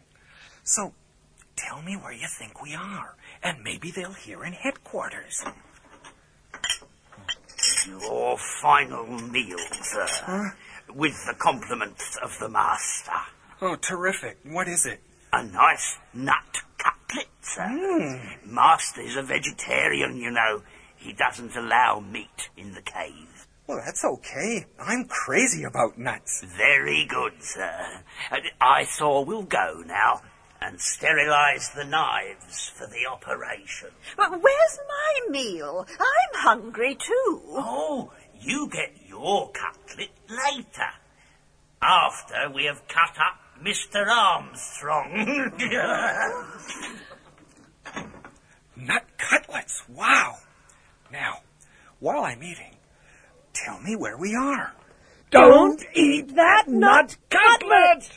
So, 0.64 0.94
tell 1.54 1.80
me 1.82 1.94
where 1.97 2.12
you 2.12 2.26
think 2.26 2.61
we 2.61 2.75
are, 2.75 3.14
and 3.42 3.62
maybe 3.62 3.90
they'll 3.92 4.12
hear 4.12 4.44
in 4.44 4.52
headquarters. 4.52 5.44
Your 7.87 8.37
final 8.37 9.06
meal, 9.06 9.58
sir. 9.82 10.06
Huh? 10.08 10.50
With 10.92 11.14
the 11.26 11.35
compliments 11.35 12.18
of 12.23 12.37
the 12.40 12.49
master. 12.49 13.12
Oh, 13.61 13.76
terrific. 13.76 14.38
What 14.44 14.68
is 14.68 14.87
it? 14.87 15.00
A 15.32 15.44
nice 15.44 15.99
nut 16.14 16.62
cutlet, 16.78 17.28
sir. 17.42 17.62
Mm. 17.62 18.47
Master's 18.47 19.16
a 19.16 19.23
vegetarian, 19.23 20.16
you 20.16 20.30
know. 20.30 20.62
He 20.97 21.12
doesn't 21.12 21.54
allow 21.54 22.00
meat 22.00 22.50
in 22.56 22.75
the 22.75 22.82
cave. 22.82 23.47
Well, 23.66 23.82
that's 23.85 24.04
okay. 24.04 24.64
I'm 24.80 25.04
crazy 25.04 25.64
about 25.64 25.99
nuts. 25.99 26.42
Very 26.42 27.04
good, 27.04 27.42
sir. 27.42 28.00
I 28.61 28.85
saw 28.85 29.20
we'll 29.20 29.42
go 29.42 29.82
now 29.87 30.23
and 30.61 30.80
sterilize 30.80 31.70
the 31.70 31.85
knives 31.85 32.70
for 32.75 32.87
the 32.87 33.06
operation. 33.06 33.90
But 34.16 34.30
where's 34.30 34.78
my 34.88 35.30
meal? 35.30 35.87
I'm 36.00 36.40
hungry 36.40 36.94
too. 36.94 37.42
Oh, 37.49 38.12
you 38.40 38.68
get 38.68 38.94
your 39.06 39.50
cutlet 39.50 40.11
later. 40.28 40.90
After 41.80 42.50
we 42.52 42.64
have 42.64 42.88
cut 42.88 43.18
up 43.18 43.38
Mr. 43.62 44.07
Armstrong. 44.07 45.53
Nut 48.77 49.05
cutlets. 49.19 49.83
Wow. 49.88 50.37
Now, 51.11 51.38
while 51.99 52.25
I'm 52.25 52.43
eating, 52.43 52.77
tell 53.53 53.81
me 53.81 53.97
where 53.97 54.17
we 54.17 54.37
are. 54.37 54.73
Don't 55.31 55.83
eat 55.95 56.35
that 56.37 56.69
nut 56.69 57.17
cutlet! 57.29 58.11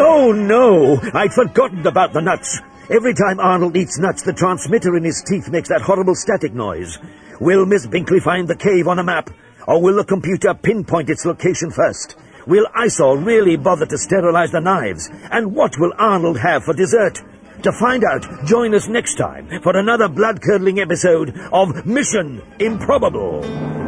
Oh 0.00 0.32
no! 0.32 1.00
I'd 1.12 1.34
forgotten 1.34 1.86
about 1.86 2.12
the 2.12 2.22
nuts. 2.22 2.60
Every 2.88 3.12
time 3.12 3.40
Arnold 3.40 3.76
eats 3.76 3.98
nuts, 3.98 4.22
the 4.22 4.32
transmitter 4.32 4.96
in 4.96 5.04
his 5.04 5.22
teeth 5.28 5.50
makes 5.50 5.68
that 5.68 5.82
horrible 5.82 6.14
static 6.14 6.54
noise. 6.54 6.98
Will 7.40 7.66
Miss 7.66 7.86
Binkley 7.86 8.22
find 8.22 8.48
the 8.48 8.56
cave 8.56 8.88
on 8.88 8.98
a 8.98 9.04
map? 9.04 9.28
Or 9.68 9.82
will 9.82 9.96
the 9.96 10.04
computer 10.04 10.54
pinpoint 10.54 11.10
its 11.10 11.26
location 11.26 11.70
first? 11.70 12.16
Will 12.46 12.66
Eyesore 12.74 13.18
really 13.18 13.58
bother 13.58 13.84
to 13.84 13.98
sterilize 13.98 14.50
the 14.50 14.62
knives? 14.62 15.10
And 15.30 15.54
what 15.54 15.78
will 15.78 15.92
Arnold 15.98 16.38
have 16.38 16.64
for 16.64 16.72
dessert? 16.72 17.20
To 17.64 17.72
find 17.72 18.02
out, 18.02 18.46
join 18.46 18.74
us 18.74 18.88
next 18.88 19.16
time 19.16 19.60
for 19.62 19.76
another 19.76 20.08
blood-curdling 20.08 20.80
episode 20.80 21.38
of 21.52 21.84
Mission 21.84 22.40
Improbable. 22.58 23.87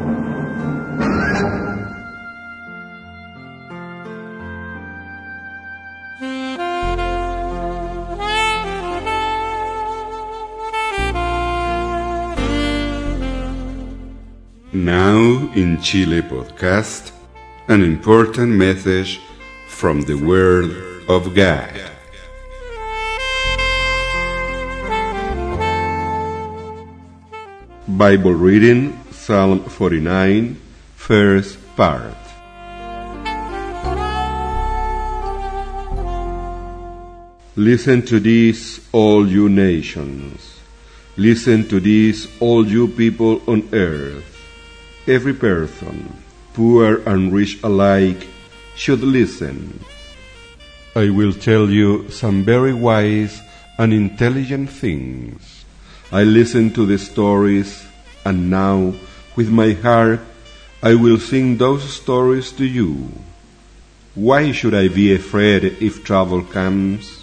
in 15.54 15.80
Chile 15.82 16.22
podcast, 16.22 17.10
an 17.66 17.82
important 17.82 18.52
message 18.52 19.20
from 19.66 20.02
the 20.02 20.14
Word 20.14 20.70
of 21.08 21.34
God. 21.34 21.74
Bible 27.88 28.34
reading 28.34 28.96
Psalm 29.10 29.64
49, 29.64 30.54
first 30.94 31.58
part. 31.74 32.14
Listen 37.56 38.02
to 38.02 38.20
this, 38.20 38.80
all 38.92 39.26
you 39.26 39.48
nations. 39.48 40.60
Listen 41.16 41.66
to 41.68 41.80
this, 41.80 42.28
all 42.40 42.64
you 42.64 42.86
people 42.86 43.42
on 43.48 43.68
earth. 43.72 44.39
Every 45.10 45.34
person, 45.34 46.22
poor 46.54 47.02
and 47.02 47.32
rich 47.32 47.58
alike, 47.64 48.28
should 48.76 49.00
listen. 49.00 49.82
I 50.94 51.10
will 51.10 51.32
tell 51.32 51.68
you 51.68 52.08
some 52.10 52.44
very 52.44 52.72
wise 52.72 53.42
and 53.76 53.92
intelligent 53.92 54.70
things. 54.70 55.64
I 56.12 56.22
listen 56.22 56.70
to 56.74 56.86
the 56.86 56.96
stories, 56.96 57.84
and 58.24 58.50
now, 58.50 58.94
with 59.34 59.50
my 59.50 59.72
heart, 59.72 60.20
I 60.80 60.94
will 60.94 61.18
sing 61.18 61.58
those 61.58 61.82
stories 61.82 62.52
to 62.52 62.64
you. 62.64 63.10
Why 64.14 64.52
should 64.52 64.74
I 64.74 64.86
be 64.86 65.12
afraid 65.12 65.64
if 65.82 66.04
trouble 66.04 66.44
comes? 66.44 67.18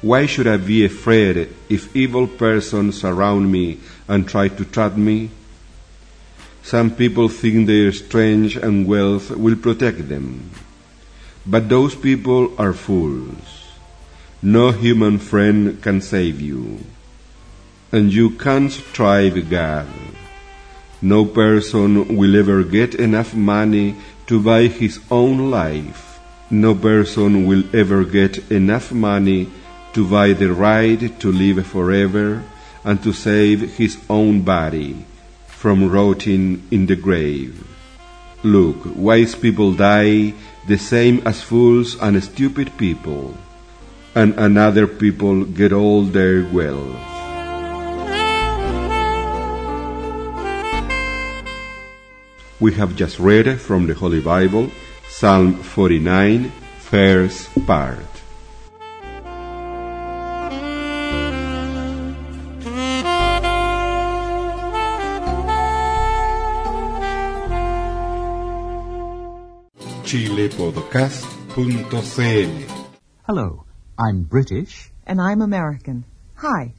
Why 0.00 0.24
should 0.24 0.46
I 0.46 0.56
be 0.56 0.86
afraid 0.86 1.52
if 1.68 1.94
evil 1.94 2.26
persons 2.26 3.02
surround 3.02 3.52
me 3.52 3.80
and 4.08 4.26
try 4.26 4.48
to 4.48 4.64
trap 4.64 4.96
me? 4.96 5.28
Some 6.70 6.94
people 6.94 7.26
think 7.28 7.66
their 7.66 7.90
strength 7.90 8.54
and 8.54 8.86
wealth 8.86 9.32
will 9.32 9.56
protect 9.56 10.08
them. 10.08 10.52
But 11.44 11.68
those 11.68 11.96
people 11.96 12.54
are 12.62 12.72
fools. 12.72 13.74
No 14.40 14.70
human 14.70 15.18
friend 15.18 15.82
can 15.82 16.00
save 16.00 16.40
you. 16.40 16.78
And 17.90 18.12
you 18.12 18.38
can't 18.38 18.70
strive 18.70 19.50
God. 19.50 19.88
No 21.02 21.24
person 21.24 22.16
will 22.16 22.38
ever 22.38 22.62
get 22.62 22.94
enough 22.94 23.34
money 23.34 23.96
to 24.28 24.40
buy 24.40 24.68
his 24.68 25.00
own 25.10 25.50
life. 25.50 26.20
No 26.50 26.76
person 26.76 27.48
will 27.48 27.64
ever 27.74 28.04
get 28.04 28.48
enough 28.48 28.92
money 28.92 29.50
to 29.94 30.08
buy 30.08 30.34
the 30.34 30.52
right 30.54 31.02
to 31.18 31.32
live 31.32 31.66
forever 31.66 32.44
and 32.84 33.02
to 33.02 33.12
save 33.12 33.74
his 33.74 33.98
own 34.08 34.42
body 34.42 35.04
from 35.60 35.90
rotting 35.92 36.66
in 36.70 36.86
the 36.86 36.96
grave. 36.96 37.52
Look, 38.42 38.78
wise 38.96 39.34
people 39.34 39.74
die 39.74 40.32
the 40.66 40.78
same 40.78 41.20
as 41.26 41.42
fools 41.42 42.00
and 42.00 42.16
stupid 42.24 42.72
people, 42.78 43.36
and 44.14 44.32
another 44.40 44.86
people 44.86 45.44
get 45.44 45.74
all 45.74 46.04
their 46.04 46.48
wealth. 46.48 46.96
We 52.58 52.72
have 52.80 52.96
just 52.96 53.18
read 53.18 53.60
from 53.60 53.86
the 53.86 53.92
Holy 53.92 54.20
Bible 54.20 54.70
Psalm 55.10 55.56
49, 55.56 56.50
first 56.78 57.52
part. 57.66 58.19
chilepodcast.cl. 70.90 72.86
Hello, 73.24 73.64
I'm 73.96 74.24
British. 74.24 74.90
And 75.06 75.20
I'm 75.20 75.40
American. 75.40 76.04
Hi. 76.34 76.74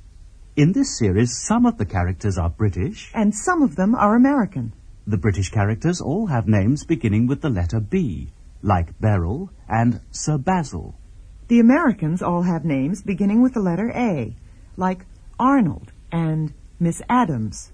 In 0.57 0.73
this 0.73 0.97
series, 0.97 1.41
some 1.47 1.65
of 1.65 1.77
the 1.77 1.85
characters 1.85 2.37
are 2.37 2.49
British. 2.49 3.09
And 3.13 3.33
some 3.33 3.61
of 3.61 3.77
them 3.77 3.95
are 3.95 4.15
American. 4.15 4.73
The 5.07 5.17
British 5.17 5.49
characters 5.49 6.01
all 6.01 6.27
have 6.27 6.45
names 6.45 6.83
beginning 6.83 7.27
with 7.27 7.41
the 7.41 7.49
letter 7.49 7.79
B, 7.79 8.33
like 8.61 8.99
Beryl 8.99 9.49
and 9.69 10.01
Sir 10.11 10.37
Basil. 10.37 10.99
The 11.47 11.61
Americans 11.61 12.21
all 12.21 12.41
have 12.41 12.65
names 12.65 13.01
beginning 13.01 13.41
with 13.41 13.53
the 13.53 13.61
letter 13.61 13.93
A, 13.95 14.35
like 14.75 15.05
Arnold 15.39 15.93
and 16.11 16.53
Miss 16.81 17.01
Adams. 17.07 17.71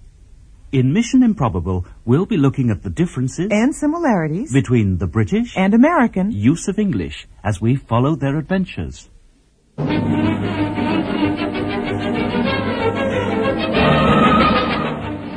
In 0.69 0.91
Mission 0.91 1.23
Improbable, 1.23 1.85
we'll 2.03 2.25
be 2.25 2.35
looking 2.35 2.71
at 2.71 2.83
the 2.83 2.89
differences 2.89 3.47
and 3.51 3.73
similarities 3.73 4.51
between 4.51 4.97
the 4.97 5.07
British 5.07 5.55
and 5.55 5.73
American 5.73 6.29
use 6.29 6.67
of 6.67 6.77
English 6.77 7.25
as 7.41 7.61
we 7.61 7.77
follow 7.77 8.17
their 8.17 8.37
adventures. 8.37 9.09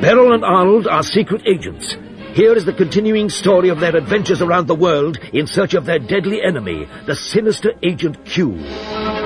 Beryl 0.01 0.33
and 0.33 0.45
Arnold 0.45 0.89
are 0.89 1.05
secret 1.05 1.43
agents. 1.47 1.95
Here 2.35 2.55
is 2.55 2.65
the 2.65 2.73
continuing 2.73 3.29
story 3.29 3.69
of 3.69 3.79
their 3.79 3.95
adventures 3.95 4.43
around 4.43 4.67
the 4.67 4.75
world 4.75 5.17
in 5.33 5.47
search 5.47 5.75
of 5.75 5.87
their 5.87 6.01
deadly 6.01 6.43
enemy, 6.43 6.89
the 7.07 7.15
sinister 7.15 7.71
Agent 7.85 8.25
Q. 8.25 9.20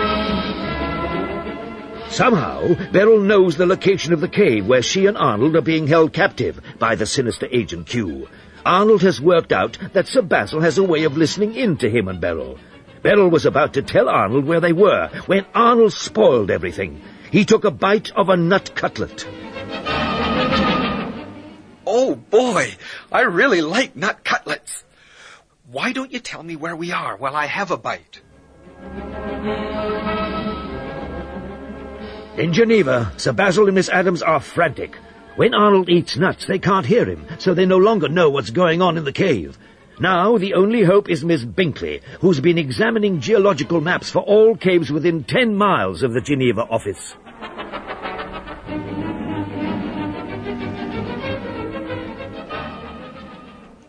Somehow, 2.14 2.92
Beryl 2.92 3.18
knows 3.18 3.57
the 3.57 3.66
location 3.66 4.12
of 4.12 4.20
the 4.20 4.29
cave 4.29 4.68
where 4.68 4.83
she 4.83 5.07
and 5.07 5.18
Arnold 5.18 5.57
are 5.57 5.61
being 5.61 5.88
held 5.88 6.12
captive 6.12 6.61
by 6.79 6.94
the 6.94 7.07
sinister 7.07 7.48
Agent 7.50 7.88
Q. 7.88 8.29
Arnold 8.64 9.03
has 9.03 9.20
worked 9.20 9.50
out 9.50 9.77
that 9.94 10.07
Sir 10.07 10.22
Basil 10.22 10.61
has 10.61 10.79
a 10.79 10.85
way 10.85 11.03
of 11.03 11.16
listening 11.16 11.57
in 11.57 11.77
to 11.79 11.90
him 11.90 12.07
and 12.07 12.20
Beryl. 12.20 12.57
Beryl 13.03 13.31
was 13.31 13.46
about 13.46 13.74
to 13.74 13.83
tell 13.83 14.09
Arnold 14.09 14.44
where 14.44 14.61
they 14.61 14.72
were 14.72 15.11
when 15.27 15.44
Arnold 15.57 15.92
spoiled 15.92 16.53
everything. 16.53 17.03
He 17.33 17.44
took 17.44 17.64
a 17.64 17.72
bite 17.72 18.12
of 18.12 18.29
a 18.29 18.37
nut 18.37 18.77
cutlet. 18.77 19.27
Oh 21.85 22.14
boy, 22.14 22.77
I 23.11 23.22
really 23.22 23.61
like 23.61 23.96
nut 23.96 24.22
cutlets. 24.22 24.85
Why 25.66 25.90
don't 25.90 26.12
you 26.12 26.20
tell 26.20 26.44
me 26.44 26.55
where 26.55 26.77
we 26.77 26.92
are 26.92 27.16
while 27.16 27.35
I 27.35 27.46
have 27.46 27.72
a 27.72 27.77
bite? 27.77 28.20
In 32.37 32.53
Geneva, 32.53 33.12
Sir 33.16 33.33
Basil 33.33 33.66
and 33.66 33.77
Miss 33.77 33.88
Adams 33.88 34.20
are 34.20 34.40
frantic. 34.40 34.97
When 35.37 35.55
Arnold 35.55 35.88
eats 35.88 36.16
nuts, 36.16 36.47
they 36.47 36.59
can't 36.59 36.85
hear 36.85 37.05
him, 37.05 37.25
so 37.38 37.55
they 37.55 37.64
no 37.64 37.79
longer 37.79 38.09
know 38.09 38.29
what's 38.29 38.51
going 38.51 38.83
on 38.83 38.99
in 38.99 39.05
the 39.05 39.12
cave. 39.12 39.57
Now, 40.01 40.37
the 40.37 40.55
only 40.55 40.83
hope 40.83 41.09
is 41.09 41.25
Miss 41.25 41.44
Binkley, 41.44 42.03
who's 42.20 42.40
been 42.40 42.59
examining 42.59 43.20
geological 43.20 43.81
maps 43.81 44.11
for 44.11 44.18
all 44.18 44.57
caves 44.57 44.90
within 44.90 45.23
ten 45.23 45.55
miles 45.55 46.03
of 46.03 46.12
the 46.12 46.20
Geneva 46.20 46.62
office. 46.62 47.14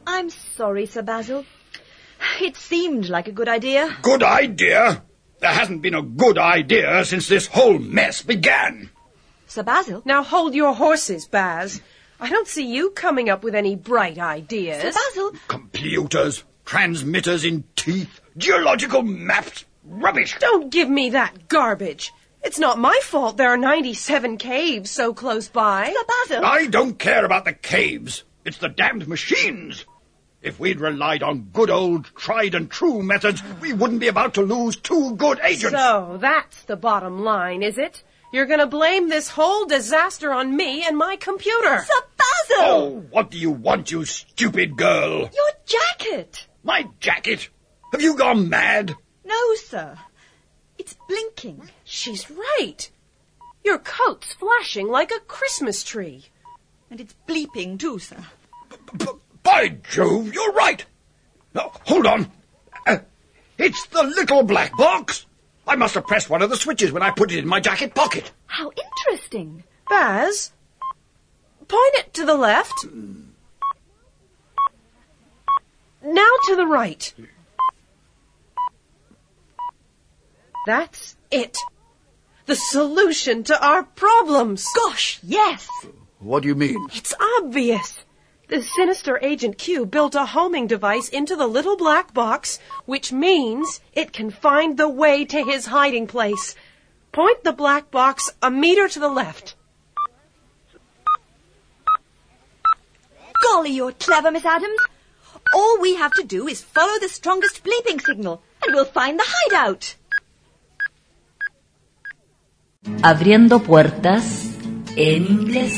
I'm 0.06 0.30
sorry, 0.30 0.86
Sir 0.86 1.02
Basil. 1.02 1.46
It 2.40 2.56
seemed 2.58 3.10
like 3.10 3.28
a 3.28 3.32
good 3.32 3.50
idea. 3.50 3.98
Good 4.04 4.22
idea? 4.22 5.04
There 5.46 5.54
hasn't 5.54 5.84
been 5.84 5.94
a 5.94 6.02
good 6.02 6.40
idea 6.40 7.06
since 7.06 7.28
this 7.28 7.46
whole 7.46 7.78
mess 7.78 8.24
began. 8.24 8.90
Sir 9.46 9.62
Basil? 9.62 10.02
Now 10.04 10.24
hold 10.24 10.56
your 10.56 10.74
horses, 10.74 11.28
Baz. 11.28 11.82
I 12.20 12.32
don't 12.32 12.48
see 12.48 12.66
you 12.66 12.90
coming 12.90 13.30
up 13.30 13.44
with 13.44 13.54
any 13.54 13.76
bright 13.76 14.18
ideas. 14.18 14.82
Sir 14.82 14.92
Basil? 14.92 15.34
Computers, 15.48 16.44
transmitters 16.66 17.46
in 17.46 17.64
teeth, 17.76 18.22
geological 18.36 19.04
maps, 19.04 19.66
rubbish. 19.84 20.36
Don't 20.40 20.72
give 20.72 20.90
me 20.90 21.12
that 21.12 21.48
garbage. 21.48 22.12
It's 22.44 22.58
not 22.58 22.80
my 22.80 23.00
fault 23.04 23.38
there 23.38 23.50
are 23.50 23.58
97 23.58 24.38
caves 24.38 24.90
so 24.90 25.14
close 25.14 25.48
by. 25.48 25.94
Sir 25.94 26.06
Basil? 26.08 26.44
I 26.44 26.66
don't 26.66 26.98
care 26.98 27.24
about 27.24 27.46
the 27.46 27.54
caves. 27.54 28.24
It's 28.46 28.58
the 28.58 28.70
damned 28.70 29.08
machines. 29.08 29.86
If 30.46 30.60
we'd 30.60 30.80
relied 30.80 31.24
on 31.24 31.50
good 31.52 31.72
old 31.72 32.06
tried 32.16 32.54
and 32.54 32.70
true 32.70 33.02
methods, 33.02 33.42
we 33.62 33.74
wouldn't 33.74 34.00
be 34.00 34.10
about 34.10 34.36
to 34.36 34.44
lose 34.44 34.76
two 34.76 35.16
good 35.16 35.40
agents. 35.44 35.76
So, 35.76 36.20
that's 36.22 36.62
the 36.66 36.76
bottom 36.76 37.24
line, 37.24 37.64
is 37.64 37.80
it? 37.80 38.04
You're 38.32 38.46
gonna 38.46 38.68
blame 38.68 39.10
this 39.10 39.30
whole 39.30 39.66
disaster 39.66 40.32
on 40.32 40.56
me 40.56 40.86
and 40.86 41.00
my 41.00 41.16
computer. 41.16 41.84
Sir 41.84 42.06
Basil! 42.16 42.64
Oh, 42.64 43.06
what 43.10 43.32
do 43.32 43.40
you 43.40 43.50
want, 43.50 43.90
you 43.92 44.06
stupid 44.06 44.78
girl? 44.78 45.22
Your 45.22 45.52
jacket! 45.66 46.46
My 46.64 46.86
jacket? 47.00 47.50
Have 47.92 48.04
you 48.04 48.16
gone 48.16 48.48
mad? 48.48 48.96
No, 49.26 49.56
sir. 49.56 49.98
It's 50.78 50.96
blinking. 51.10 51.72
She's 51.86 52.30
right. 52.30 52.88
Your 53.64 53.80
coat's 53.80 54.34
flashing 54.34 54.90
like 54.90 55.10
a 55.10 55.22
Christmas 55.22 55.84
tree. 55.84 56.26
And 56.92 57.02
it's 57.02 57.16
bleeping 57.28 57.80
too, 57.80 57.98
sir. 57.98 58.24
By 59.46 59.78
Jove, 59.92 60.34
you're 60.34 60.54
right. 60.54 60.84
Now, 61.54 61.72
hold 61.86 62.08
on. 62.08 62.32
Uh, 62.88 62.98
it's 63.60 63.86
the 63.86 64.02
little 64.02 64.42
black 64.42 64.76
box. 64.76 65.28
I 65.68 65.76
must 65.76 65.94
have 65.94 66.08
pressed 66.08 66.32
one 66.32 66.42
of 66.42 66.50
the 66.50 66.58
switches 66.58 66.92
when 66.92 67.04
I 67.04 67.12
put 67.12 67.32
it 67.32 67.38
in 67.38 67.48
my 67.48 67.60
jacket 67.60 67.94
pocket. 67.94 68.32
How 68.48 68.72
interesting. 68.72 69.64
Baz, 69.88 70.52
point 71.68 71.96
it 71.96 72.14
to 72.16 72.26
the 72.26 72.34
left. 72.34 72.88
Now 76.04 76.32
to 76.48 76.56
the 76.56 76.66
right. 76.66 77.14
That's 80.66 81.16
it. 81.30 81.56
The 82.48 82.56
solution 82.56 83.44
to 83.44 83.64
our 83.64 83.84
problems. 83.84 84.66
Gosh, 84.76 85.20
yes. 85.22 85.68
What 86.20 86.42
do 86.42 86.48
you 86.48 86.56
mean? 86.56 86.88
It's 86.94 87.14
obvious. 87.40 88.05
The 88.48 88.62
sinister 88.62 89.18
Agent 89.24 89.58
Q 89.58 89.88
built 89.88 90.14
a 90.14 90.26
homing 90.26 90.68
device 90.68 91.10
into 91.10 91.36
the 91.36 91.48
little 91.48 91.76
black 91.76 92.14
box, 92.14 92.60
which 92.86 93.12
means 93.12 93.82
it 93.94 94.14
can 94.14 94.30
find 94.30 94.78
the 94.78 94.88
way 94.88 95.26
to 95.26 95.44
his 95.44 95.66
hiding 95.66 96.06
place. 96.06 96.56
Point 97.12 97.44
the 97.44 97.54
black 97.54 97.90
box 97.90 98.30
a 98.44 98.52
meter 98.52 98.88
to 98.88 99.00
the 99.00 99.10
left. 99.10 99.56
Golly, 103.44 103.72
you're 103.72 103.94
clever, 103.94 104.32
Miss 104.32 104.46
Adams. 104.46 104.80
All 105.54 105.80
we 105.80 105.96
have 105.96 106.14
to 106.14 106.24
do 106.24 106.48
is 106.48 106.62
follow 106.62 107.00
the 107.00 107.10
strongest 107.10 107.64
bleeping 107.64 108.02
signal, 108.02 108.44
and 108.64 108.76
we'll 108.76 108.86
find 108.86 109.20
the 109.20 109.26
hideout. 109.26 109.96
Abriendo 113.02 113.60
puertas 113.60 114.56
en 114.96 115.26
inglés, 115.26 115.74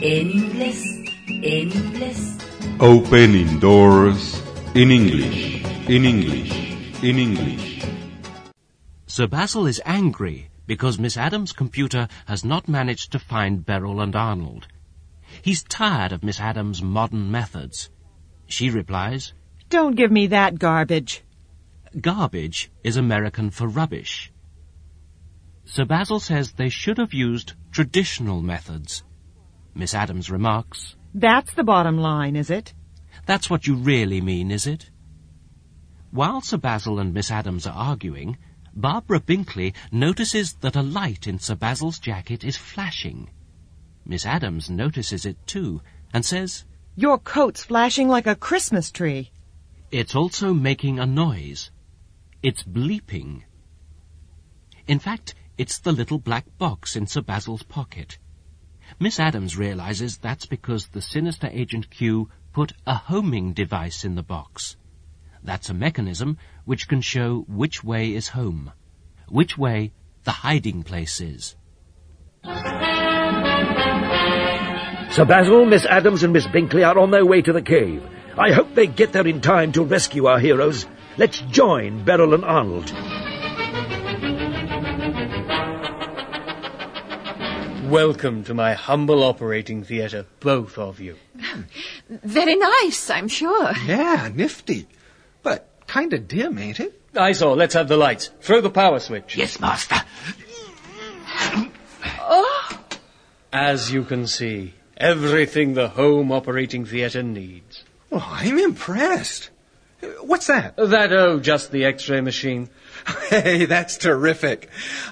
en 0.00 0.30
inglés, 0.30 0.99
en 1.42 1.70
inglés. 1.70 2.38
Opening 2.80 3.58
doors 3.58 4.42
in 4.74 4.90
English, 4.90 5.64
in 5.88 6.04
English, 6.04 6.52
in 7.02 7.18
English. 7.18 7.84
Sir 9.06 9.26
Basil 9.26 9.66
is 9.66 9.80
angry 9.84 10.50
because 10.66 10.98
Miss 10.98 11.16
Adams' 11.16 11.52
computer 11.52 12.08
has 12.26 12.44
not 12.44 12.68
managed 12.68 13.12
to 13.12 13.18
find 13.18 13.64
Beryl 13.64 14.00
and 14.00 14.14
Arnold. 14.14 14.68
He's 15.42 15.62
tired 15.62 16.12
of 16.12 16.22
Miss 16.22 16.40
Adams' 16.40 16.82
modern 16.82 17.30
methods. 17.30 17.90
She 18.46 18.70
replies, 18.70 19.32
Don't 19.68 19.96
give 19.96 20.12
me 20.12 20.26
that 20.28 20.58
garbage. 20.58 21.22
Garbage 22.00 22.70
is 22.84 22.96
American 22.96 23.50
for 23.50 23.66
rubbish. 23.66 24.30
Sir 25.64 25.84
Basil 25.84 26.20
says 26.20 26.52
they 26.52 26.68
should 26.68 26.98
have 26.98 27.14
used 27.14 27.54
traditional 27.72 28.42
methods. 28.42 29.04
Miss 29.74 29.94
Adams 29.94 30.30
remarks, 30.30 30.96
That's 31.14 31.52
the 31.54 31.64
bottom 31.64 31.98
line, 31.98 32.36
is 32.36 32.50
it? 32.50 32.72
That's 33.26 33.50
what 33.50 33.66
you 33.66 33.74
really 33.74 34.20
mean, 34.20 34.50
is 34.50 34.66
it? 34.66 34.90
While 36.12 36.40
Sir 36.40 36.56
Basil 36.56 36.98
and 36.98 37.12
Miss 37.12 37.30
Adams 37.30 37.66
are 37.66 37.74
arguing, 37.74 38.38
Barbara 38.74 39.20
Binkley 39.20 39.74
notices 39.90 40.54
that 40.60 40.76
a 40.76 40.82
light 40.82 41.26
in 41.26 41.38
Sir 41.38 41.56
Basil's 41.56 41.98
jacket 41.98 42.44
is 42.44 42.56
flashing. 42.56 43.30
Miss 44.04 44.24
Adams 44.24 44.70
notices 44.70 45.26
it 45.26 45.36
too 45.46 45.82
and 46.12 46.24
says, 46.24 46.64
Your 46.96 47.18
coat's 47.18 47.64
flashing 47.64 48.08
like 48.08 48.26
a 48.26 48.36
Christmas 48.36 48.90
tree. 48.90 49.30
It's 49.90 50.14
also 50.14 50.54
making 50.54 51.00
a 51.00 51.06
noise. 51.06 51.70
It's 52.42 52.62
bleeping. 52.62 53.42
In 54.86 55.00
fact, 55.00 55.34
it's 55.58 55.78
the 55.78 55.92
little 55.92 56.18
black 56.18 56.46
box 56.58 56.94
in 56.94 57.06
Sir 57.06 57.20
Basil's 57.20 57.64
pocket. 57.64 58.18
Miss 59.02 59.18
Adams 59.18 59.56
realizes 59.56 60.18
that's 60.18 60.44
because 60.44 60.88
the 60.88 61.00
sinister 61.00 61.48
Agent 61.50 61.88
Q 61.88 62.28
put 62.52 62.74
a 62.86 62.94
homing 62.94 63.54
device 63.54 64.04
in 64.04 64.14
the 64.14 64.22
box. 64.22 64.76
That's 65.42 65.70
a 65.70 65.74
mechanism 65.74 66.36
which 66.66 66.86
can 66.86 67.00
show 67.00 67.46
which 67.48 67.82
way 67.82 68.14
is 68.14 68.28
home, 68.28 68.72
which 69.26 69.56
way 69.56 69.92
the 70.24 70.32
hiding 70.32 70.82
place 70.82 71.22
is. 71.22 71.56
Sir 75.14 75.24
Basil, 75.24 75.64
Miss 75.64 75.86
Adams, 75.86 76.22
and 76.22 76.34
Miss 76.34 76.46
Binkley 76.46 76.86
are 76.86 76.98
on 76.98 77.10
their 77.10 77.24
way 77.24 77.40
to 77.40 77.54
the 77.54 77.62
cave. 77.62 78.02
I 78.36 78.52
hope 78.52 78.74
they 78.74 78.86
get 78.86 79.12
there 79.12 79.26
in 79.26 79.40
time 79.40 79.72
to 79.72 79.82
rescue 79.82 80.26
our 80.26 80.38
heroes. 80.38 80.84
Let's 81.16 81.40
join 81.40 82.04
Beryl 82.04 82.34
and 82.34 82.44
Arnold. 82.44 82.92
Welcome 87.90 88.44
to 88.44 88.54
my 88.54 88.74
humble 88.74 89.24
operating 89.24 89.82
theatre, 89.82 90.24
both 90.38 90.78
of 90.78 91.00
you. 91.00 91.16
Very 92.08 92.54
nice, 92.54 93.10
I'm 93.10 93.26
sure. 93.26 93.72
Yeah, 93.84 94.30
nifty. 94.32 94.86
But 95.42 95.68
kinda 95.88 96.20
dim, 96.20 96.56
ain't 96.58 96.78
it? 96.78 97.00
Eyesore. 97.16 97.56
Let's 97.56 97.74
have 97.74 97.88
the 97.88 97.96
lights. 97.96 98.30
Throw 98.42 98.60
the 98.60 98.70
power 98.70 99.00
switch. 99.00 99.36
Yes, 99.36 99.58
Master. 99.58 99.96
Oh, 102.20 102.78
As 103.52 103.92
you 103.92 104.04
can 104.04 104.28
see, 104.28 104.74
everything 104.96 105.74
the 105.74 105.88
home 105.88 106.30
operating 106.30 106.84
theatre 106.84 107.24
needs. 107.24 107.82
Oh, 108.12 108.24
I'm 108.24 108.56
impressed. 108.56 109.50
What's 110.22 110.46
that? 110.46 110.76
That, 110.76 111.12
oh, 111.12 111.40
just 111.40 111.70
the 111.70 111.84
x-ray 111.84 112.20
machine. 112.20 112.68
Hey, 113.30 113.64
that's 113.64 113.96
terrific. 113.96 114.68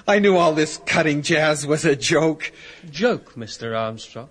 I 0.07 0.19
knew 0.19 0.37
all 0.37 0.53
this 0.53 0.77
cutting 0.85 1.21
jazz 1.21 1.65
was 1.65 1.85
a 1.85 1.95
joke. 1.95 2.51
Joke, 2.91 3.33
Mr. 3.35 3.77
Armstrong. 3.77 4.29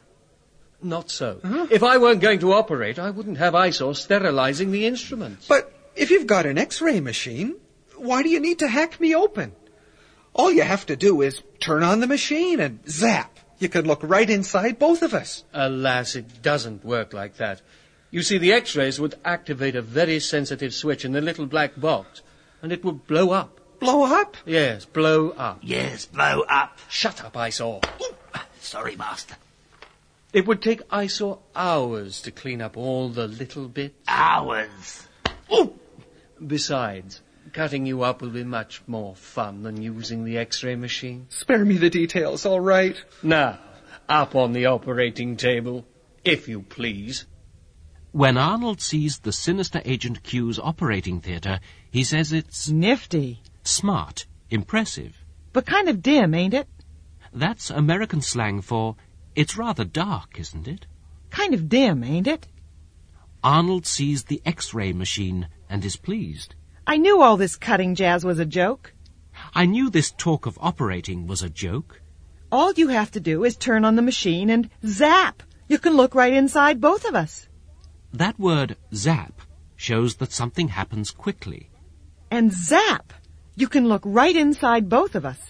Not 0.83 1.11
so. 1.11 1.41
If 1.71 1.83
I 1.83 1.99
weren't 1.99 2.21
going 2.21 2.39
to 2.41 2.53
operate, 2.53 2.99
I 2.99 3.11
wouldn't 3.11 3.39
have 3.39 3.55
Eyesore 3.55 3.97
sterilizing 3.97 4.71
the 4.71 4.87
instruments. 4.87 5.49
But 5.49 5.73
if 5.97 6.11
you've 6.11 6.27
got 6.27 6.47
an 6.47 6.57
x-ray 6.59 7.01
machine, 7.01 7.57
why 7.97 8.23
do 8.23 8.29
you 8.29 8.41
need 8.41 8.61
to 8.61 8.69
hack 8.69 9.01
me 9.01 9.15
open? 9.15 9.53
All 10.35 10.53
you 10.53 10.63
have 10.63 10.87
to 10.87 10.97
do 10.97 11.23
is 11.23 11.43
turn 11.59 11.83
on 11.83 12.01
the 12.01 12.07
machine 12.07 12.61
and 12.61 12.79
zap. 12.89 13.39
You 13.59 13.69
can 13.69 13.87
look 13.87 14.01
right 14.03 14.29
inside 14.31 14.79
both 14.79 15.03
of 15.03 15.15
us. 15.15 15.45
Alas, 15.53 16.15
it 16.15 16.43
doesn't 16.43 16.85
work 16.85 17.13
like 17.13 17.39
that. 17.39 17.61
You 18.11 18.23
see, 18.23 18.39
the 18.39 18.53
x-rays 18.53 18.99
would 18.99 19.17
activate 19.25 19.77
a 19.77 19.83
very 19.83 20.19
sensitive 20.19 20.73
switch 20.73 21.05
in 21.05 21.13
the 21.13 21.21
little 21.21 21.47
black 21.47 21.79
box, 21.79 22.23
and 22.63 22.73
it 22.73 22.85
would 22.85 23.07
blow 23.07 23.33
up. 23.33 23.61
Blow 23.81 24.05
up? 24.05 24.37
Yes, 24.47 24.85
blow 24.87 25.31
up. 25.31 25.59
Yes, 25.63 26.07
blow 26.07 26.41
up. 26.49 26.79
Shut 26.89 27.23
up, 27.23 27.37
Eyesore. 27.37 27.83
Sorry, 28.61 28.97
Master. 28.97 29.37
It 30.33 30.47
would 30.47 30.63
take 30.63 30.83
Eyesore 30.91 31.39
hours 31.55 32.23
to 32.23 32.31
clean 32.31 32.61
up 32.61 32.77
all 32.77 33.09
the 33.11 33.29
little 33.29 33.69
bits. 33.69 33.95
Hours. 34.09 35.07
Besides, 36.45 37.21
cutting 37.53 37.87
you 37.87 38.03
up 38.03 38.23
will 38.23 38.31
be 38.31 38.45
much 38.45 38.83
more 38.87 39.15
fun 39.17 39.63
than 39.63 39.83
using 39.83 40.25
the 40.25 40.39
x-ray 40.39 40.77
machine. 40.77 41.27
Spare 41.29 41.65
me 41.65 41.77
the 41.77 41.91
details, 41.91 42.47
all 42.47 42.61
right? 42.61 42.97
Now, 43.23 43.59
up 44.09 44.35
on 44.35 44.53
the 44.53 44.67
operating 44.67 45.37
table, 45.37 45.87
if 46.25 46.49
you 46.49 46.63
please. 46.63 47.27
When 48.13 48.39
Arnold 48.39 48.81
sees 48.81 49.19
the 49.19 49.33
sinister 49.33 49.83
Agent 49.85 50.23
Q's 50.23 50.59
operating 50.59 51.21
theatre, 51.21 51.61
he 51.91 52.05
says 52.05 52.33
it's 52.33 52.69
Nifty. 52.71 53.43
smart, 53.63 54.27
impressive. 54.49 55.15
But 55.53 55.67
kind 55.67 55.91
of 55.91 56.03
dim, 56.03 56.33
ain't 56.35 56.55
it? 56.55 56.69
That's 57.35 57.69
American 57.69 58.23
slang 58.23 58.63
for 58.63 58.97
it's 59.35 59.59
rather 59.59 59.85
dark, 59.85 60.41
isn't 60.41 60.67
it? 60.67 60.87
Kind 61.31 61.53
of 61.53 61.69
dim, 61.69 62.03
ain't 62.03 62.27
it? 62.27 62.49
Arnold 63.45 63.87
sees 63.87 64.25
the 64.25 64.41
X-ray 64.45 64.93
machine 64.95 65.49
and 65.69 65.85
is 65.85 65.97
pleased. 65.97 66.55
I 66.87 66.97
knew 66.97 67.21
all 67.21 67.37
this 67.37 67.57
cutting 67.57 67.95
jazz 67.95 68.25
was 68.25 68.39
a 68.39 68.47
joke. 68.47 68.95
I 69.55 69.67
knew 69.67 69.91
this 69.91 70.11
talk 70.11 70.47
of 70.47 70.59
operating 70.61 71.27
was 71.27 71.43
a 71.43 71.51
joke. 71.51 72.01
All 72.51 72.73
you 72.73 72.89
have 72.89 73.11
to 73.13 73.21
do 73.21 73.45
is 73.45 73.57
turn 73.57 73.85
on 73.85 73.97
the 73.97 74.03
machine 74.03 74.49
and 74.49 74.71
zap. 74.85 75.43
You 75.69 75.79
can 75.79 75.95
look 75.95 76.15
right 76.15 76.33
inside 76.33 76.81
both 76.81 77.05
of 77.05 77.15
us. 77.15 77.47
That 78.13 78.39
word 78.39 78.77
zap 78.95 79.43
shows 79.77 80.17
that 80.17 80.33
something 80.33 80.69
happens 80.69 81.11
quickly. 81.11 81.71
And 82.31 82.53
zap! 82.53 83.13
You 83.55 83.69
can 83.69 83.87
look 83.89 84.03
right 84.05 84.35
inside 84.35 84.89
both 84.89 85.15
of 85.15 85.25
us. 85.27 85.41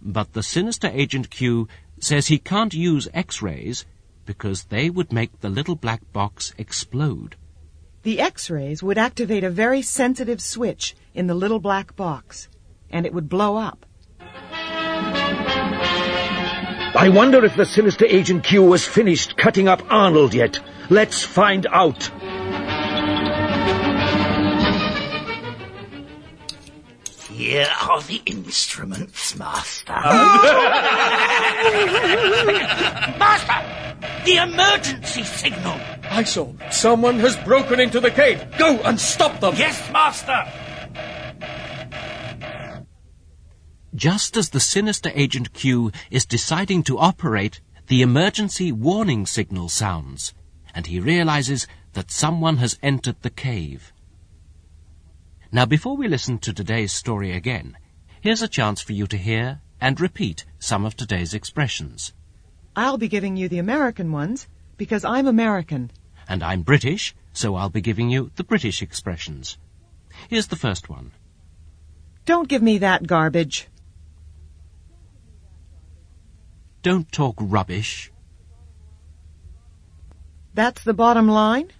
But 0.00 0.32
the 0.32 0.42
sinister 0.42 0.88
Agent 0.88 1.30
Q 1.30 1.66
says 1.98 2.26
he 2.26 2.38
can't 2.38 2.74
use 2.74 3.08
X-rays 3.14 3.86
because 4.26 4.64
they 4.64 4.90
would 4.90 5.12
make 5.12 5.40
the 5.40 5.48
little 5.48 5.76
black 5.76 6.00
box 6.12 6.52
explode. 6.58 7.36
The 8.02 8.20
X-rays 8.20 8.82
would 8.82 8.98
activate 8.98 9.42
a 9.42 9.50
very 9.50 9.82
sensitive 9.82 10.40
switch 10.40 10.94
in 11.14 11.26
the 11.26 11.34
little 11.34 11.58
black 11.58 11.96
box, 11.96 12.48
and 12.90 13.06
it 13.06 13.14
would 13.14 13.28
blow 13.28 13.56
up. 13.56 13.86
I 16.94 17.08
wonder 17.12 17.44
if 17.44 17.56
the 17.56 17.66
sinister 17.66 18.06
Agent 18.06 18.44
Q 18.44 18.72
has 18.72 18.86
finished 18.86 19.36
cutting 19.36 19.68
up 19.68 19.82
Arnold 19.90 20.34
yet. 20.34 20.60
Let's 20.90 21.22
find 21.22 21.66
out. 21.66 22.10
Here 27.28 27.68
are 27.82 28.00
the 28.02 28.22
instruments, 28.26 29.36
Master. 29.38 29.94
Oh. 31.60 31.94
Master! 33.18 33.96
The 34.24 34.36
emergency 34.36 35.24
signal! 35.24 35.78
Eyesore. 36.04 36.54
someone 36.72 37.18
has 37.18 37.36
broken 37.38 37.80
into 37.80 38.00
the 38.00 38.10
cave. 38.10 38.44
Go 38.58 38.78
and 38.78 38.98
stop 38.98 39.40
them. 39.40 39.54
Yes, 39.56 39.90
Master! 39.92 40.44
Just 43.94 44.36
as 44.36 44.50
the 44.50 44.60
sinister 44.60 45.10
Agent 45.14 45.52
Q 45.52 45.90
is 46.10 46.24
deciding 46.24 46.82
to 46.84 46.98
operate, 46.98 47.60
the 47.88 48.02
emergency 48.02 48.70
warning 48.70 49.26
signal 49.26 49.68
sounds, 49.68 50.32
and 50.74 50.86
he 50.86 51.00
realizes 51.00 51.66
that 51.92 52.10
someone 52.10 52.58
has 52.58 52.78
entered 52.82 53.16
the 53.22 53.30
cave. 53.30 53.92
Now, 55.50 55.64
before 55.64 55.96
we 55.96 56.08
listen 56.08 56.38
to 56.40 56.52
today's 56.52 56.92
story 56.92 57.32
again, 57.32 57.76
here's 58.20 58.42
a 58.42 58.48
chance 58.48 58.82
for 58.82 58.92
you 58.92 59.06
to 59.06 59.16
hear 59.16 59.60
and 59.80 60.00
repeat 60.00 60.44
some 60.58 60.84
of 60.84 60.96
today's 60.96 61.34
expressions. 61.34 62.12
I'll 62.76 62.98
be 62.98 63.08
giving 63.08 63.36
you 63.36 63.48
the 63.48 63.58
American 63.58 64.12
ones 64.12 64.46
because 64.76 65.04
I'm 65.04 65.26
American. 65.26 65.90
And 66.28 66.42
I'm 66.42 66.62
British, 66.62 67.14
so 67.32 67.54
I'll 67.54 67.70
be 67.70 67.80
giving 67.80 68.10
you 68.10 68.30
the 68.36 68.44
British 68.44 68.82
expressions. 68.82 69.56
Here's 70.28 70.48
the 70.48 70.56
first 70.56 70.88
one. 70.88 71.12
Don't 72.24 72.48
give 72.48 72.62
me 72.62 72.78
that 72.78 73.06
garbage. 73.06 73.68
Don't 76.82 77.10
talk 77.10 77.36
rubbish. 77.40 78.12
That's 80.58 80.82
the 80.82 80.92
bottom 80.92 81.28
line? 81.28 81.70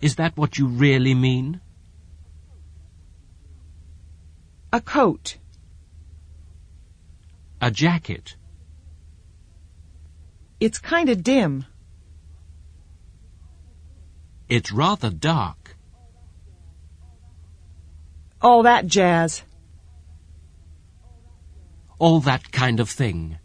Is 0.00 0.16
that 0.16 0.36
what 0.36 0.58
you 0.58 0.66
really 0.66 1.14
mean? 1.14 1.60
A 4.72 4.80
coat. 4.80 5.38
A 7.60 7.70
jacket. 7.70 8.34
It's 10.58 10.80
kind 10.80 11.08
of 11.10 11.22
dim. 11.22 11.64
It's 14.48 14.72
rather 14.72 15.10
dark. 15.10 15.76
All 18.42 18.64
that 18.64 18.88
jazz. 18.88 19.44
All 22.00 22.18
that 22.18 22.50
kind 22.50 22.80
of 22.80 22.90
thing. 22.90 23.38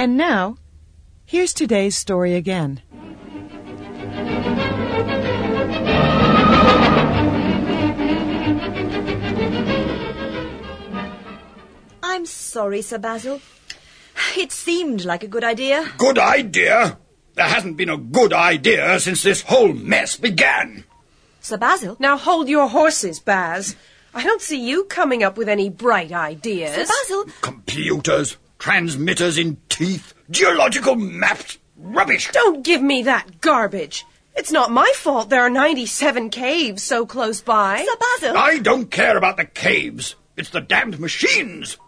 And 0.00 0.16
now, 0.16 0.56
here's 1.26 1.52
today's 1.52 1.96
story 1.96 2.36
again. 2.36 2.82
I'm 12.00 12.26
sorry, 12.26 12.80
Sir 12.82 12.98
Basil. 12.98 13.40
It 14.36 14.52
seemed 14.52 15.04
like 15.04 15.24
a 15.24 15.26
good 15.26 15.42
idea. 15.42 15.90
Good 15.98 16.18
idea? 16.18 16.96
There 17.34 17.48
hasn't 17.48 17.76
been 17.76 17.88
a 17.88 17.96
good 17.96 18.32
idea 18.32 19.00
since 19.00 19.24
this 19.24 19.42
whole 19.42 19.72
mess 19.72 20.14
began. 20.14 20.84
Sir 21.40 21.56
Basil? 21.56 21.96
Now 21.98 22.16
hold 22.16 22.48
your 22.48 22.68
horses, 22.68 23.18
Baz. 23.18 23.74
I 24.14 24.22
don't 24.22 24.42
see 24.42 24.60
you 24.60 24.84
coming 24.84 25.24
up 25.24 25.36
with 25.36 25.48
any 25.48 25.68
bright 25.70 26.12
ideas. 26.12 26.74
Sir 26.74 26.86
Basil? 26.86 27.24
Computers, 27.40 28.36
transmitters 28.58 29.38
in 29.38 29.56
teeth, 29.78 30.12
geological 30.28 30.96
maps, 30.96 31.56
rubbish. 31.76 32.28
Don't 32.32 32.64
give 32.64 32.82
me 32.82 33.04
that 33.04 33.40
garbage. 33.40 34.04
It's 34.34 34.50
not 34.50 34.72
my 34.72 34.92
fault 34.96 35.30
there 35.30 35.42
are 35.42 35.50
97 35.50 36.30
caves 36.30 36.82
so 36.82 37.06
close 37.06 37.40
by. 37.40 37.84
Sir 37.84 37.96
Basil? 38.20 38.36
I 38.36 38.58
don't 38.58 38.90
care 38.90 39.16
about 39.16 39.36
the 39.36 39.44
caves. 39.44 40.16
It's 40.36 40.50
the 40.50 40.60
damned 40.60 40.98
machines. 40.98 41.78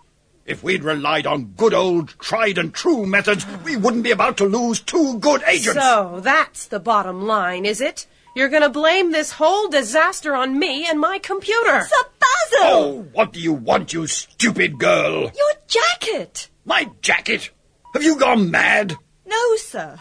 If 0.47 0.63
we'd 0.63 0.85
relied 0.85 1.27
on 1.27 1.55
good 1.57 1.75
old 1.75 2.11
tried 2.21 2.59
and 2.59 2.73
true 2.73 3.07
methods, 3.07 3.45
we 3.65 3.77
wouldn't 3.77 4.05
be 4.05 4.13
about 4.13 4.37
to 4.37 4.45
lose 4.45 4.79
two 4.79 5.19
good 5.19 5.43
agents. 5.45 5.81
So 5.81 6.21
that's 6.23 6.67
the 6.69 6.81
bottom 6.81 7.27
line, 7.27 7.65
is 7.65 7.81
it? 7.81 8.07
You're 8.37 8.49
going 8.49 8.63
to 8.63 8.71
blame 8.71 9.11
this 9.11 9.33
whole 9.33 9.69
disaster 9.69 10.37
on 10.37 10.57
me 10.57 10.89
and 10.89 11.01
my 11.01 11.19
computer. 11.19 11.83
Sir 11.83 12.09
Basil! 12.21 12.61
Oh, 12.63 13.07
what 13.13 13.33
do 13.33 13.41
you 13.41 13.53
want, 13.53 13.93
you 13.93 14.07
stupid 14.07 14.79
girl? 14.79 15.23
Your 15.23 15.53
jacket! 15.67 16.49
My 16.65 16.89
jacket? 17.03 17.51
Have 17.95 18.03
you 18.03 18.17
gone 18.17 18.51
mad? 18.51 18.97
No, 19.27 19.57
sir. 19.57 19.99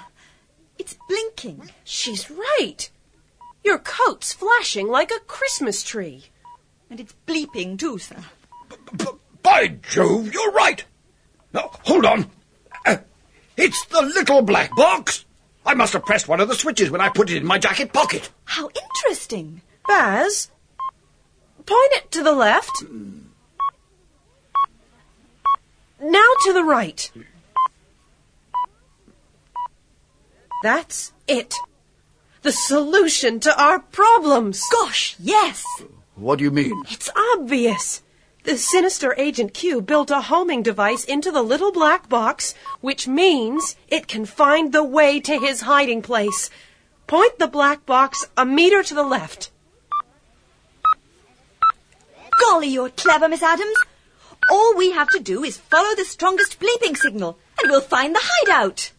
It's 0.77 0.95
blinking. 1.07 1.71
She's 1.83 2.29
right. 2.29 2.89
Your 3.63 3.79
coat's 3.79 4.33
flashing 4.33 4.87
like 4.87 5.11
a 5.11 5.19
Christmas 5.27 5.83
tree. 5.83 6.25
And 6.89 6.99
it's 6.99 7.15
bleeping 7.27 7.77
too, 7.77 7.97
sir. 7.97 8.17
By 9.43 9.67
Jove, 9.67 10.33
you're 10.33 10.51
right. 10.51 10.83
Now, 11.53 11.71
hold 11.83 12.05
on. 12.05 12.29
Uh, 12.85 12.97
it's 13.57 13.85
the 13.85 14.01
little 14.01 14.41
black 14.41 14.75
box. 14.75 15.25
I 15.65 15.73
must 15.73 15.93
have 15.93 16.05
pressed 16.05 16.27
one 16.27 16.39
of 16.39 16.47
the 16.47 16.55
switches 16.55 16.89
when 16.89 17.01
I 17.01 17.09
put 17.09 17.29
it 17.29 17.37
in 17.37 17.45
my 17.45 17.59
jacket 17.59 17.93
pocket. 17.93 18.29
How 18.45 18.69
interesting. 18.69 19.61
Baz, 19.87 20.49
point 21.65 21.93
it 21.93 22.11
to 22.11 22.23
the 22.23 22.33
left. 22.33 22.83
Now 26.01 26.31
to 26.45 26.53
the 26.53 26.63
right. 26.63 27.11
That's 30.63 31.13
it. 31.27 31.53
The 32.41 32.51
solution 32.51 33.39
to 33.41 33.61
our 33.61 33.79
problems. 33.79 34.63
Gosh, 34.71 35.15
yes. 35.19 35.63
What 36.15 36.39
do 36.39 36.43
you 36.43 36.51
mean? 36.51 36.83
It's 36.89 37.09
obvious. 37.33 38.01
The 38.43 38.57
sinister 38.57 39.13
Agent 39.17 39.53
Q 39.53 39.81
built 39.81 40.09
a 40.09 40.21
homing 40.21 40.63
device 40.63 41.03
into 41.03 41.31
the 41.31 41.41
little 41.41 41.71
black 41.71 42.09
box, 42.09 42.55
which 42.81 43.07
means 43.07 43.75
it 43.89 44.07
can 44.07 44.25
find 44.25 44.71
the 44.71 44.83
way 44.83 45.19
to 45.19 45.39
his 45.39 45.61
hiding 45.61 46.01
place. 46.01 46.49
Point 47.07 47.37
the 47.39 47.47
black 47.47 47.85
box 47.85 48.25
a 48.37 48.45
meter 48.45 48.81
to 48.83 48.93
the 48.93 49.03
left. 49.03 49.51
Golly, 52.41 52.67
you're 52.67 52.89
clever, 52.89 53.27
Miss 53.27 53.43
Adams. 53.43 53.77
All 54.49 54.75
we 54.75 54.91
have 54.91 55.09
to 55.09 55.19
do 55.19 55.43
is 55.43 55.57
follow 55.57 55.93
the 55.95 56.05
strongest 56.05 56.59
bleeping 56.59 56.95
signal, 56.95 57.37
and 57.61 57.69
we'll 57.69 57.81
find 57.81 58.15
the 58.15 58.21
hideout. 58.23 58.91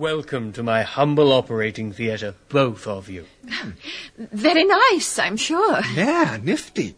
Welcome 0.00 0.54
to 0.54 0.62
my 0.62 0.80
humble 0.80 1.30
operating 1.30 1.92
theatre, 1.92 2.34
both 2.48 2.86
of 2.86 3.10
you. 3.10 3.26
Hmm. 3.46 3.72
Very 4.16 4.64
nice, 4.64 5.18
I'm 5.18 5.36
sure. 5.36 5.82
Yeah, 5.92 6.38
nifty. 6.42 6.96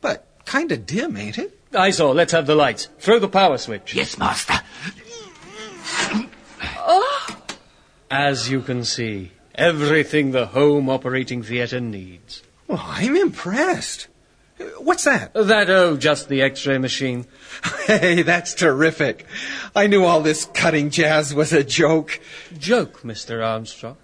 But 0.00 0.26
kinda 0.46 0.76
dim, 0.76 1.16
ain't 1.16 1.38
it? 1.38 1.56
Eyesore, 1.72 2.12
let's 2.12 2.32
have 2.32 2.48
the 2.48 2.56
lights. 2.56 2.88
Throw 2.98 3.20
the 3.20 3.28
power 3.28 3.56
switch. 3.56 3.94
Yes, 3.94 4.18
Master. 4.18 4.60
Oh, 6.76 7.36
As 8.10 8.50
you 8.50 8.62
can 8.62 8.82
see, 8.82 9.30
everything 9.54 10.32
the 10.32 10.46
home 10.46 10.88
operating 10.88 11.44
theatre 11.44 11.78
needs. 11.78 12.42
Well, 12.66 12.82
I'm 12.84 13.14
impressed. 13.14 14.08
What's 14.78 15.04
that? 15.04 15.32
That, 15.34 15.70
oh, 15.70 15.96
just 15.96 16.28
the 16.28 16.42
x-ray 16.42 16.78
machine. 16.78 17.26
Hey, 17.86 18.22
that's 18.22 18.54
terrific. 18.54 19.26
I 19.74 19.88
knew 19.88 20.04
all 20.04 20.20
this 20.20 20.44
cutting 20.44 20.90
jazz 20.90 21.34
was 21.34 21.52
a 21.52 21.64
joke. 21.64 22.20
Joke, 22.56 23.02
Mr. 23.02 23.44
Armstrong. 23.44 23.96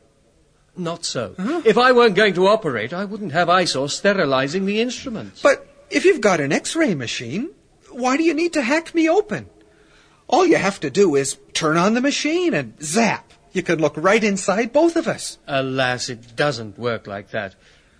Not 0.76 1.04
so. 1.04 1.34
If 1.64 1.78
I 1.78 1.92
weren't 1.92 2.16
going 2.16 2.34
to 2.34 2.48
operate, 2.48 2.92
I 2.92 3.04
wouldn't 3.04 3.32
have 3.32 3.48
Eyesore 3.48 3.88
sterilizing 3.88 4.66
the 4.66 4.80
instruments. 4.80 5.40
But 5.40 5.66
if 5.88 6.04
you've 6.04 6.20
got 6.20 6.40
an 6.40 6.52
x-ray 6.52 6.96
machine, 6.96 7.50
why 7.90 8.16
do 8.16 8.24
you 8.24 8.34
need 8.34 8.54
to 8.54 8.62
hack 8.62 8.94
me 8.94 9.08
open? 9.08 9.48
All 10.28 10.44
you 10.44 10.56
have 10.56 10.80
to 10.80 10.90
do 10.90 11.14
is 11.14 11.38
turn 11.52 11.76
on 11.76 11.94
the 11.94 12.00
machine 12.00 12.52
and 12.52 12.74
zap. 12.82 13.32
You 13.52 13.62
can 13.62 13.78
look 13.78 13.96
right 13.96 14.22
inside 14.22 14.72
both 14.72 14.96
of 14.96 15.06
us. 15.06 15.38
Alas, 15.46 16.08
it 16.08 16.36
doesn't 16.36 16.78
work 16.78 17.06
like 17.06 17.30
that. 17.30 17.54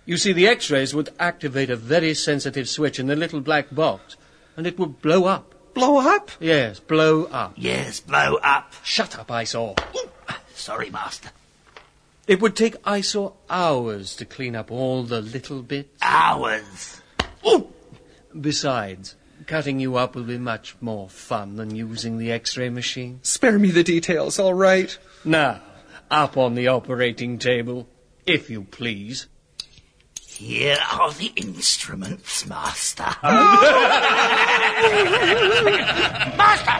You 0.07 0.15
see, 0.15 0.31
the 0.31 0.47
X-rays 0.47 0.95
would 0.95 1.09
activate 1.19 1.69
a 1.69 1.75
very 1.75 2.13
sensitive 2.13 2.69
switch 2.69 2.97
in 2.97 3.07
the 3.07 3.15
little 3.17 3.41
black 3.41 3.75
box, 3.75 4.15
and 4.55 4.65
it 4.65 4.79
would 4.79 5.01
blow 5.01 5.25
up. 5.25 5.53
Blow 5.73 5.99
up? 5.99 6.31
Yes, 6.39 6.79
blow 6.79 7.25
up. 7.25 7.55
Yes, 7.57 7.99
blow 7.99 8.37
up. 8.41 8.71
Shut 8.83 9.19
up, 9.19 9.29
Eyesore. 9.29 9.75
Sorry, 10.53 10.89
Master. 10.89 11.31
It 12.25 12.41
would 12.41 12.55
take 12.55 12.75
Eyesore 12.85 13.33
hours 13.49 14.15
to 14.15 14.23
clean 14.23 14.55
up 14.55 14.71
all 14.71 15.03
the 15.03 15.19
little 15.19 15.61
bits. 15.61 16.01
Hours. 16.01 17.01
Besides, 18.39 19.15
cutting 19.45 19.81
you 19.81 19.97
up 19.97 20.15
will 20.15 20.23
be 20.23 20.37
much 20.37 20.77
more 20.79 21.09
fun 21.09 21.57
than 21.57 21.75
using 21.75 22.17
the 22.17 22.31
X-ray 22.31 22.69
machine. 22.69 23.19
Spare 23.23 23.59
me 23.59 23.71
the 23.71 23.83
details, 23.83 24.39
all 24.39 24.53
right? 24.53 24.97
Now, 25.25 25.61
up 26.09 26.37
on 26.37 26.55
the 26.55 26.69
operating 26.69 27.39
table, 27.39 27.89
if 28.25 28.49
you 28.49 28.63
please. 28.63 29.27
Here 30.37 30.77
are 30.91 31.11
the 31.13 31.31
instruments, 31.35 32.45
Master. 32.45 33.03
Master! 36.37 36.77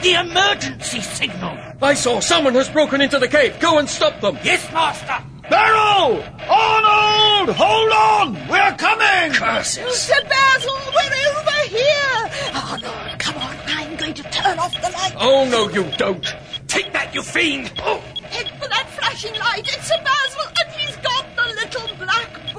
The 0.00 0.14
emergency 0.14 1.02
signal! 1.02 1.58
Eyesore 1.82 2.22
someone 2.22 2.54
has 2.54 2.70
broken 2.70 3.02
into 3.02 3.18
the 3.18 3.28
cave. 3.28 3.60
Go 3.60 3.76
and 3.76 3.86
stop 3.86 4.22
them. 4.22 4.38
Yes, 4.42 4.72
Master! 4.72 5.22
Beryl! 5.50 6.24
Arnold! 6.48 7.54
Hold 7.54 7.92
on! 7.92 8.48
We're 8.48 8.74
coming! 8.78 9.34
Curses! 9.34 9.94
Sir 9.94 10.22
Basil, 10.26 10.78
we're 10.94 11.36
over 11.36 11.60
here. 11.68 12.30
Arnold, 12.54 13.18
come 13.18 13.36
on. 13.36 13.56
I'm 13.66 13.96
going 13.96 14.14
to 14.14 14.22
turn 14.22 14.58
off 14.58 14.72
the 14.72 14.88
light. 14.88 15.12
Oh, 15.18 15.46
no, 15.50 15.68
you 15.68 15.84
don't. 15.98 16.24
Take 16.66 16.94
that, 16.94 17.14
you 17.14 17.20
fiend! 17.22 17.72
Oh, 17.78 18.02
Head 18.30 18.50
for 18.60 18.68
that 18.68 18.90
flashing 18.90 19.34
light. 19.38 19.62
It's 19.64 19.86
Sir 19.86 20.02
Basil, 20.02 20.42
and 20.60 20.74
he's 20.74 20.85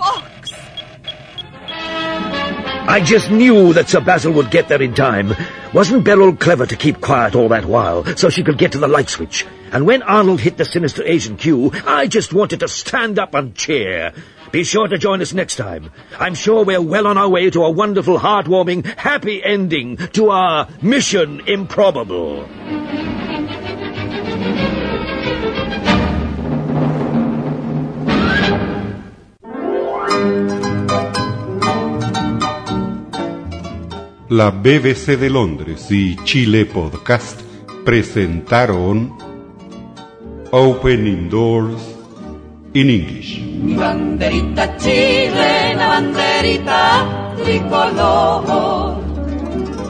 box. 0.08 0.54
I 2.90 3.02
just 3.04 3.30
knew 3.30 3.74
that 3.74 3.90
Sir 3.90 4.00
Basil 4.00 4.32
would 4.34 4.50
get 4.50 4.70
there 4.70 4.82
in 4.82 4.94
time. 4.94 5.34
Wasn't 5.74 6.06
Beryl 6.06 6.36
clever 6.36 6.66
to 6.66 6.76
keep 6.76 7.02
quiet 7.02 7.36
all 7.36 7.50
that 7.50 7.66
while, 7.66 8.06
so 8.16 8.30
she 8.30 8.44
could 8.44 8.58
get 8.58 8.72
to 8.72 8.78
the 8.78 8.88
light 8.88 9.10
switch? 9.10 9.46
And 9.74 9.86
when 9.86 10.02
Arnold 10.04 10.40
hit 10.40 10.56
the 10.56 10.64
sinister 10.64 11.04
Agent 11.04 11.40
Q, 11.40 11.72
I 11.86 12.08
just 12.08 12.34
wanted 12.34 12.62
to 12.62 12.70
stand 12.70 13.20
up 13.20 13.34
and 13.34 13.54
cheer. 13.54 14.14
Be 14.52 14.64
sure 14.64 14.88
to 14.88 14.98
join 14.98 15.22
us 15.22 15.34
next 15.34 15.58
time. 15.58 15.92
I'm 16.18 16.34
sure 16.34 16.64
we're 16.64 16.82
well 16.82 17.08
on 17.08 17.18
our 17.18 17.28
way 17.28 17.50
to 17.50 17.64
a 17.64 17.72
wonderful, 17.72 18.18
heartwarming, 18.18 18.86
happy 18.86 19.44
ending 19.44 19.98
to 19.98 20.30
our 20.30 20.70
Mission 20.82 21.42
Improbable. 21.42 22.48
La 34.38 34.52
BBC 34.52 35.18
de 35.18 35.32
Londres 35.32 35.90
y 35.90 36.16
Chile 36.24 36.68
Podcast 36.68 37.42
presentaron 37.84 39.18
Opening 40.52 41.28
Doors 41.28 41.82
in 42.74 42.92
English. 42.92 43.42
Mi 43.42 43.74
banderita 43.74 44.78
chilena, 44.78 45.88
banderita 45.88 47.34
tricolor. 47.44 49.02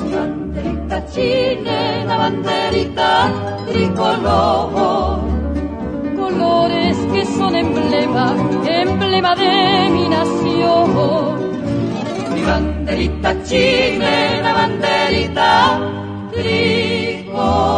Mi 0.05 0.15
banderita 0.15 1.05
chilena, 1.11 2.17
banderita 2.17 3.65
tricolor. 3.67 5.19
Colores 6.15 6.97
que 7.11 7.25
son 7.25 7.53
emblema, 7.53 8.33
emblema 8.65 9.35
de 9.35 9.89
mi 9.89 10.07
nación 10.07 11.46
banderita 12.47 13.35
chilena, 13.43 14.55
banderita 14.55 15.75
tricolor. 16.31 17.77